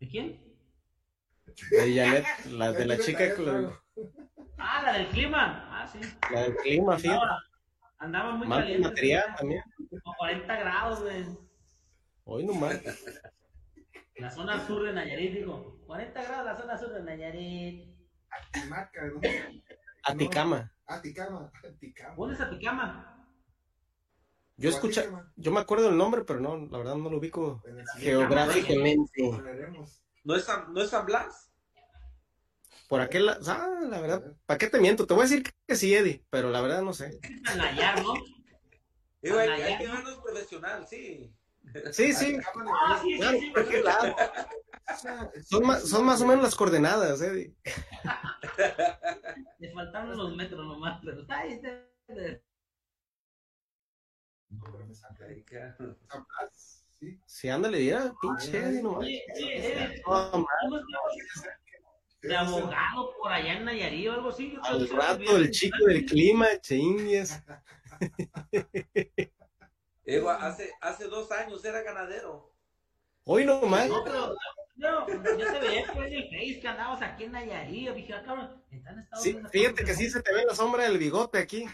[0.00, 0.45] ¿De quién?
[1.70, 3.82] De Janet, la de la chica que lo,
[4.58, 5.68] Ah, la del clima.
[5.70, 5.98] Ah, sí.
[6.32, 7.18] la del clima, fíjate.
[7.20, 7.42] Andaba,
[7.98, 8.88] andaba muy Manden caliente.
[8.88, 9.62] material también.
[10.02, 11.24] Como 40 grados, güey.
[12.24, 12.80] Hoy nomás.
[14.16, 15.78] La zona sur de Nayarit, digo.
[15.86, 17.96] 40 grados la zona sur de Nayarit.
[18.68, 19.20] Maca, ¿no?
[20.04, 20.72] Aticama.
[20.86, 22.14] Aticama, Aticama.
[22.16, 23.12] ¿Dónde es Aticama?
[24.58, 25.04] Yo escucha,
[25.36, 27.62] yo me acuerdo el nombre, pero no, la verdad no lo ubico
[27.98, 29.30] geográficamente.
[30.26, 31.52] ¿No es San, no es San Blas?
[32.88, 35.06] Por aquel, la- ah, la verdad, ¿para qué te miento?
[35.06, 37.20] Te voy a decir que sí, Eddie, pero la verdad no sé.
[37.22, 38.14] En Nayar, ¿no?
[39.22, 39.66] Digo, hay, Anaya.
[39.66, 41.32] hay que vernos profesional, sí.
[41.92, 43.50] Sí, sí, Ah, sí, claro, sí, sí.
[43.52, 44.16] por aquel lado.
[45.44, 47.54] Son más, son más o menos las coordenadas, ¿eh?
[49.60, 51.52] Le faltaron los metros nomás, pero está ahí.
[51.52, 51.70] Está
[52.14, 52.42] ahí.
[57.00, 57.20] Sí.
[57.26, 59.00] Si ándale, mira, pinche No,
[62.22, 64.52] de abogado por allá en Nayarit o algo así.
[64.52, 67.42] Yo creo Al rato el chico del clima, chingues.
[70.04, 72.52] Digo, hace, hace dos años era ganadero.
[73.24, 73.88] Hoy nomás.
[73.88, 74.34] No, pero
[74.76, 77.90] no, yo te veía por el Face que andabas aquí en Nayarit.
[77.92, 79.50] Dije, ah, cabrón, Estados Sí, Unidos.
[79.52, 81.66] fíjate que sí se te ve la sombra del bigote aquí.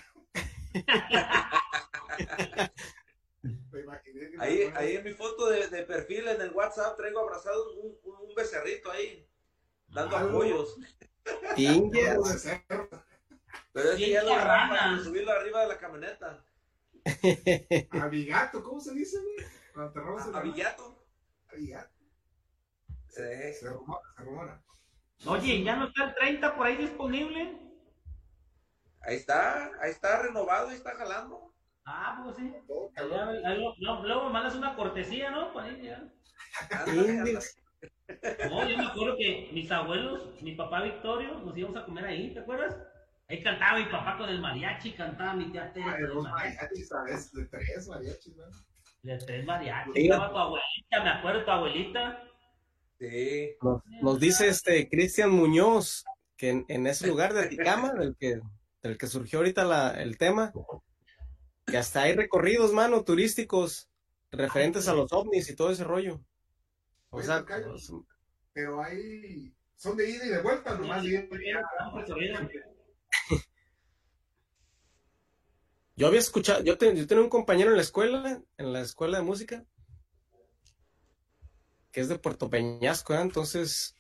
[3.43, 6.97] Me imaginé que Ahí, me ahí en mi foto de, de perfil en el WhatsApp
[6.97, 9.29] traigo abrazado un, un, un becerrito ahí,
[9.89, 10.77] dando apoyos.
[11.57, 12.09] Chingues.
[12.09, 12.89] Algo de cerro.
[13.73, 15.03] Pero es que ya lo carranas.
[15.05, 16.45] subirlo arriba de la camioneta.
[17.91, 19.37] Abigato, ¿cómo se dice, güey?
[19.73, 20.97] Cuando te robas el A Villato.
[21.51, 21.93] Abigato.
[23.09, 23.23] Sí.
[23.61, 24.63] Se rumora, se rumora.
[25.27, 27.59] Oye, ¿ya no está el 30 por ahí disponible?
[29.01, 31.52] Ahí está, ahí está renovado, ahí está jalando.
[31.85, 32.53] Ah, pues sí.
[32.97, 35.53] Luego, luego me mandas una cortesía, ¿no?
[35.53, 36.03] Por ahí, ya.
[38.49, 42.33] No, yo me acuerdo que mis abuelos, mi papá Victorio, nos íbamos a comer ahí,
[42.35, 42.77] ¿te acuerdas?
[43.29, 46.57] Ahí cantaba mi papá con el mariachi, cantaba mi tía Tere dos mariachi.
[46.57, 47.33] mariachis, ¿sabes?
[47.33, 48.45] De tres mariachis, ¿no?
[49.03, 49.93] De tres mariachis.
[49.95, 50.03] Sí.
[50.05, 52.23] Estaba tu abuelita, me acuerdo tu abuelita.
[52.99, 53.57] Sí.
[53.63, 56.05] Nos, nos dice este Cristian Muñoz
[56.37, 58.41] que en, en ese lugar de Aticama, del que,
[58.83, 60.53] del que surgió ahorita la, el tema,
[61.67, 63.89] que hasta hay recorridos, mano, turísticos
[64.31, 66.21] referentes a los ovnis y todo ese rollo.
[67.11, 67.71] O Oye, sea, tocayo.
[67.71, 67.91] pues,
[68.53, 71.23] Pero ahí son de ida y de vuelta, nomás ya.
[75.97, 79.19] yo había escuchado, yo, te- yo tenía un compañero en la escuela, en la escuela
[79.19, 79.65] de música,
[81.93, 83.21] que es de Puerto Peñasco, ¿eh?
[83.21, 83.95] entonces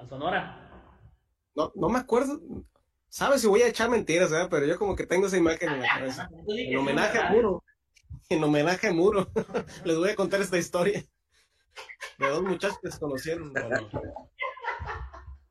[0.00, 0.70] En Sonora.
[1.54, 2.40] no, no me acuerdo,
[3.14, 4.48] sabes si voy a echar mentiras, ¿verdad?
[4.50, 6.28] pero yo como que tengo esa imagen en la cabeza.
[6.48, 7.62] En homenaje a Muro.
[8.28, 9.30] En homenaje a Muro.
[9.84, 11.04] Les voy a contar esta historia.
[12.18, 13.52] De dos muchachos que se conocieron.
[13.52, 13.88] Bueno.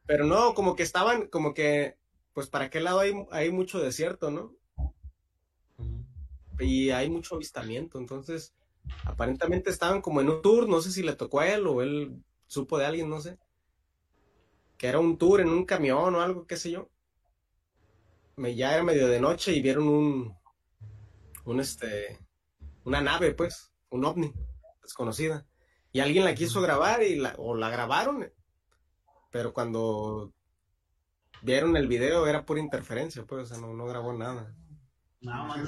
[0.05, 1.97] Pero no, como que estaban, como que,
[2.33, 4.53] pues para qué lado hay, hay mucho desierto, ¿no?
[6.59, 7.97] Y hay mucho avistamiento.
[7.97, 8.53] Entonces,
[9.05, 12.21] aparentemente estaban como en un tour, no sé si le tocó a él o él
[12.45, 13.37] supo de alguien, no sé.
[14.77, 16.89] Que era un tour en un camión o algo, qué sé yo.
[18.35, 20.37] Me, ya era medio de noche y vieron un,
[21.45, 22.19] un este,
[22.83, 24.33] una nave, pues, un ovni
[24.81, 25.45] desconocida.
[25.91, 28.27] Y alguien la quiso grabar y la, o la grabaron,
[29.31, 30.33] pero cuando
[31.43, 34.55] vieron el video era pura interferencia, pues, o sea, no, no grabó nada.
[35.21, 35.67] No, man.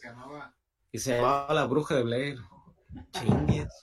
[0.00, 0.54] Se llamaba
[0.92, 2.38] Y se llamaba La Bruja de Blair.
[3.12, 3.82] Chingues.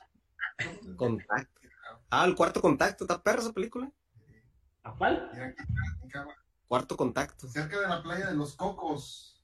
[0.95, 1.61] Contacto.
[2.09, 3.89] Ah, el cuarto contacto, ¿está perra esa película?
[4.83, 5.31] ¿A cuál?
[6.71, 7.49] Cuarto contacto.
[7.49, 9.43] cerca de la playa de los Cocos.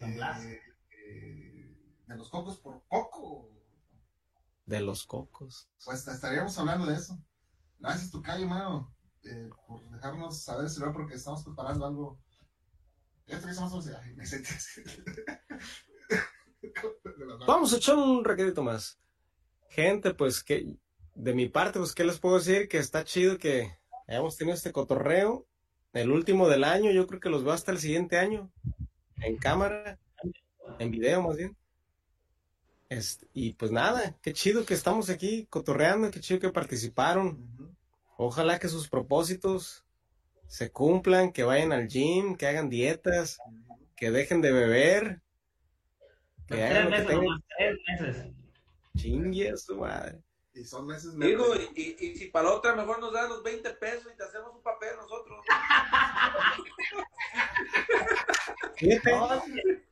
[0.00, 0.60] Eh,
[1.08, 1.74] eh,
[2.08, 3.48] de los Cocos por Coco.
[4.66, 5.70] De los cocos.
[5.82, 7.18] Pues estaríamos hablando de eso.
[7.78, 8.94] Gracias, tu calle, mano,
[9.24, 12.20] eh, por dejarnos saber si porque estamos preparando algo.
[13.24, 13.98] Esto que estamos haciendo.
[13.98, 14.30] Ay, me las-
[17.46, 19.00] Vamos a echar un requerito más.
[19.70, 20.76] Gente, pues que
[21.14, 23.74] de mi parte, pues qué les puedo decir que está chido que
[24.06, 25.46] hayamos tenido este cotorreo,
[25.92, 28.50] el último del año, yo creo que los veo hasta el siguiente año,
[29.18, 29.98] en cámara,
[30.78, 31.56] en video más bien.
[32.88, 37.76] Este, y pues nada, qué chido que estamos aquí cotorreando, qué chido que participaron.
[38.16, 39.84] Ojalá que sus propósitos
[40.46, 43.42] se cumplan, que vayan al gym, que hagan dietas,
[43.96, 45.22] que dejen de beber,
[46.46, 47.24] que Tres hagan lo que meses tengan.
[47.24, 48.32] nomás, tres meses.
[48.96, 50.22] Chingue a su madre.
[50.54, 53.42] Y son meses Digo, y, y, y si para la otra mejor nos dan los
[53.42, 55.38] 20 pesos y te hacemos un papel nosotros.
[59.12, 59.42] No,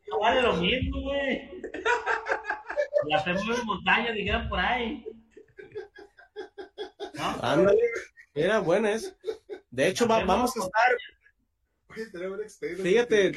[0.08, 1.62] no vale lo mismo, güey.
[3.08, 5.04] La hacemos en montaña, dijeron por ahí.
[7.14, 7.36] ¿No?
[7.42, 7.80] ándale.
[8.34, 9.16] Mira, buena es.
[9.70, 10.96] De hecho, va- vamos a estar,
[12.82, 13.32] Fíjate.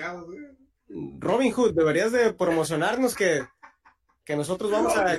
[1.20, 3.46] Robin Hood, deberías de promocionarnos que,
[4.26, 5.18] que nosotros vamos a...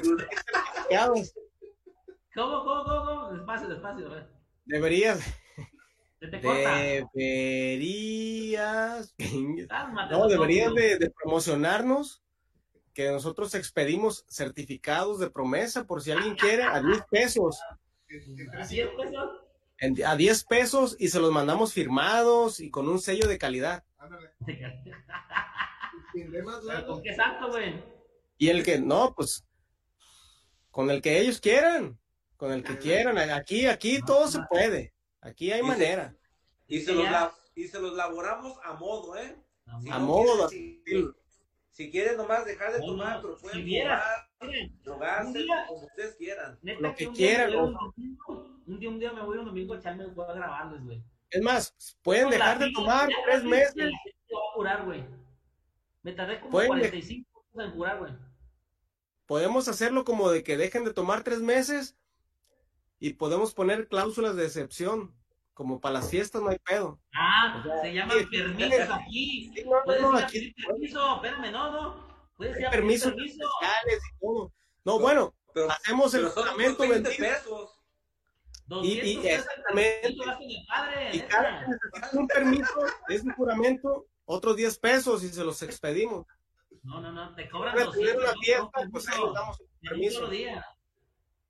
[2.35, 3.33] ¿Cómo, cómo, cómo, cómo?
[3.33, 4.29] Despacio, despacio.
[4.65, 5.21] Deberías,
[6.19, 6.77] Se te corta.
[7.15, 9.15] deberías...
[9.69, 12.23] Cálmate, No, deberías de, de promocionarnos
[12.93, 17.61] que nosotros expedimos certificados de promesa por si alguien quiere a 10 pesos.
[17.71, 18.95] ¿A tres 10 hijos.
[19.07, 19.31] pesos?
[19.79, 23.85] En- a 10 pesos y se los mandamos firmados y con un sello de calidad.
[23.99, 24.31] Ándale.
[26.15, 26.93] Y de más ¿Pero largo.
[26.95, 27.83] con qué santo, güey?
[28.39, 29.45] Y el que, no, pues,
[30.71, 31.99] con el que ellos quieran.
[32.45, 33.17] Con el que quieran.
[33.31, 34.93] Aquí, aquí todo se puede.
[35.23, 36.15] Aquí hay Y se- manera.
[36.67, 37.07] Y se, los
[37.55, 39.35] y se los laboramos a modo, ¿eh?
[39.81, 43.43] Si A no modo, quieren- Si, si quieren nomás dejar de tomar, no, pero si
[43.45, 44.03] pueden vieras,
[44.43, 46.59] miren, drogarse, día- como ustedes quieran.
[46.63, 47.65] neta Lo que día quieran, o-
[48.67, 51.03] un día, un día me voy un domingo a echarme, voy a grabarles, güey.
[51.31, 53.75] Es más, pueden Con dejar de tomar ya tres la meses.
[53.75, 55.05] gente va a curar, güey.
[56.03, 58.13] Me tardé como Pueden de- 45 minutos en curar, güey.
[59.27, 61.97] Podemos hacerlo como de que dejen de tomar tres meses
[63.09, 65.15] y podemos poner cláusulas de excepción.
[65.53, 66.99] Como para las fiestas no hay pedo.
[67.15, 69.53] Ah, O sea, se llaman sí, permisos aquí.
[69.55, 72.09] Sí, no, no, Puedes no, aquí pedir permiso, espérame, no, no.
[72.37, 73.37] Puedes ir permisos permiso.
[73.87, 74.53] y todo.
[74.85, 77.23] No, bueno, Pero, hacemos el pero son juramento 20 bendito.
[77.23, 77.81] pesos.
[78.67, 80.07] 200 Y- y exactamente.
[80.09, 80.17] el
[80.67, 82.75] padre, Y cada necesite un permiso,
[83.09, 86.27] es un juramento, otros 10 pesos y se los expedimos.
[86.83, 88.25] No, no, no, te cobran Para tener 200.
[88.25, 90.15] una fiesta, pues ahí damos un permiso.
[90.17, 90.67] solo día.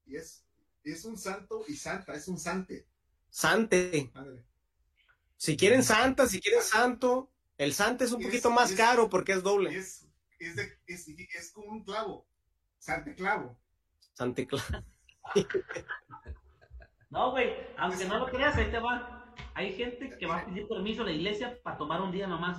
[0.07, 0.17] Y
[0.85, 2.87] es, un santo y santa, es un sante.
[3.31, 4.11] Sante.
[4.15, 4.45] Madre.
[5.37, 9.09] Si quieren santa, si quieren santo, el sante es un Es- poquito más es- caro
[9.11, 9.77] porque es doble.
[9.77, 10.07] es,
[10.39, 12.27] es, de- es, es como un clavo.
[12.79, 13.59] Sante clavo.
[14.13, 14.85] Sante Cla-
[17.11, 19.33] No, güey, aunque no lo creas, ahí te va.
[19.55, 22.59] Hay gente que va a pedir permiso a la iglesia para tomar un día nomás.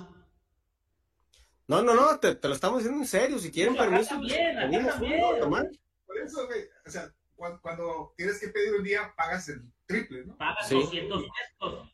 [1.68, 3.38] No, no, no, te, te lo estamos diciendo en serio.
[3.38, 5.24] Si quieren Sí, acá permiso, también, acá también.
[5.24, 5.70] uno, tomar.
[6.06, 10.24] Por eso, güey, o sea, cuando, cuando tienes que pedir un día, pagas el triple,
[10.26, 10.36] ¿no?
[10.36, 10.74] Pagas Sí.
[10.74, 11.92] 200 pesos.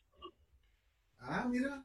[1.19, 1.83] Ah, mira.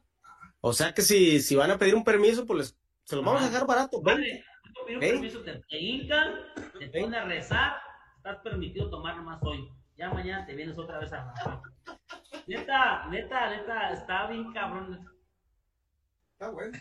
[0.61, 3.41] O sea que si, si van a pedir un permiso, pues les, se los vamos
[3.41, 4.01] a dejar barato.
[4.01, 5.09] Vale, tú pides un ¿Eh?
[5.11, 6.33] permiso, te, te hincan,
[6.77, 7.73] te ponen a rezar,
[8.17, 9.69] estás permitido tomar nomás hoy.
[9.97, 11.61] Ya mañana te vienes otra vez a rajar.
[12.47, 15.05] Neta, neta, neta, está bien cabrón.
[16.33, 16.77] Está bueno.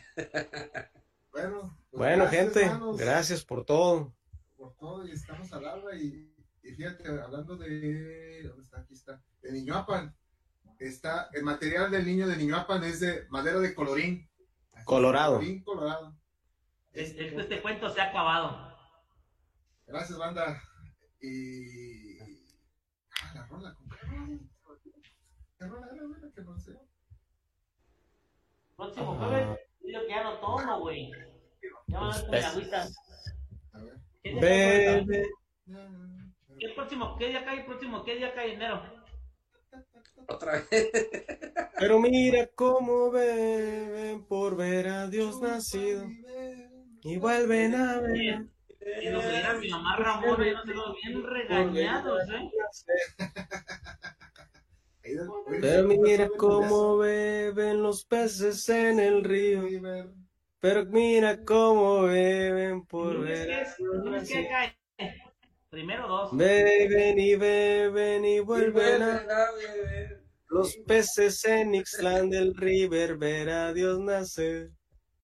[1.32, 1.60] Bueno,
[1.90, 4.12] pues Bueno, gracias, gente, hermanos, gracias por todo.
[4.56, 6.32] por todo y estamos al agua y,
[6.68, 8.80] y fíjate, hablando de, ¿dónde está?
[8.80, 10.14] Aquí está, de Niñoapan.
[10.78, 14.28] Está, el material del niño de Niñoapan es de madera de colorín.
[14.84, 15.36] Colorado.
[15.36, 16.16] Colorín colorado.
[16.92, 18.76] Este, este, este cuento se ha acabado.
[19.86, 20.62] Gracias, banda.
[21.20, 22.18] Y.
[23.22, 24.40] Ah, la rola, ¿con qué rola?
[25.58, 26.32] ¿Qué rola era, güey?
[26.32, 26.78] Que no sé.
[28.76, 31.10] Próximo jueves, digo que ya no tomo, güey.
[31.86, 32.88] Ya van a ver con mi agüita.
[33.72, 33.94] A ver.
[34.22, 35.26] Bebe.
[36.58, 37.16] ¿Qué próximo?
[37.18, 37.64] ¿Qué día cae?
[37.64, 38.82] Próximo, ¿qué día cae enero?
[40.28, 40.90] Otra vez.
[41.78, 46.04] Pero mira cómo beben por ver a Dios nacido
[47.02, 48.48] y vuelven a ver.
[49.02, 52.50] Y nos dirá mi mamá Ramona y nosotros bien regañados, ¿eh?
[55.60, 59.62] Pero mira cómo beben los peces en el río.
[60.60, 63.76] Pero mira cómo beben por ver ¿qué a es?
[63.76, 65.27] Dios Lunes, ¿qué nacido.
[65.70, 66.36] Primero dos.
[66.36, 70.24] Beben y beben y vuelven a a beber.
[70.48, 74.70] los peces en Ixtlán del River ver a Dios nacer.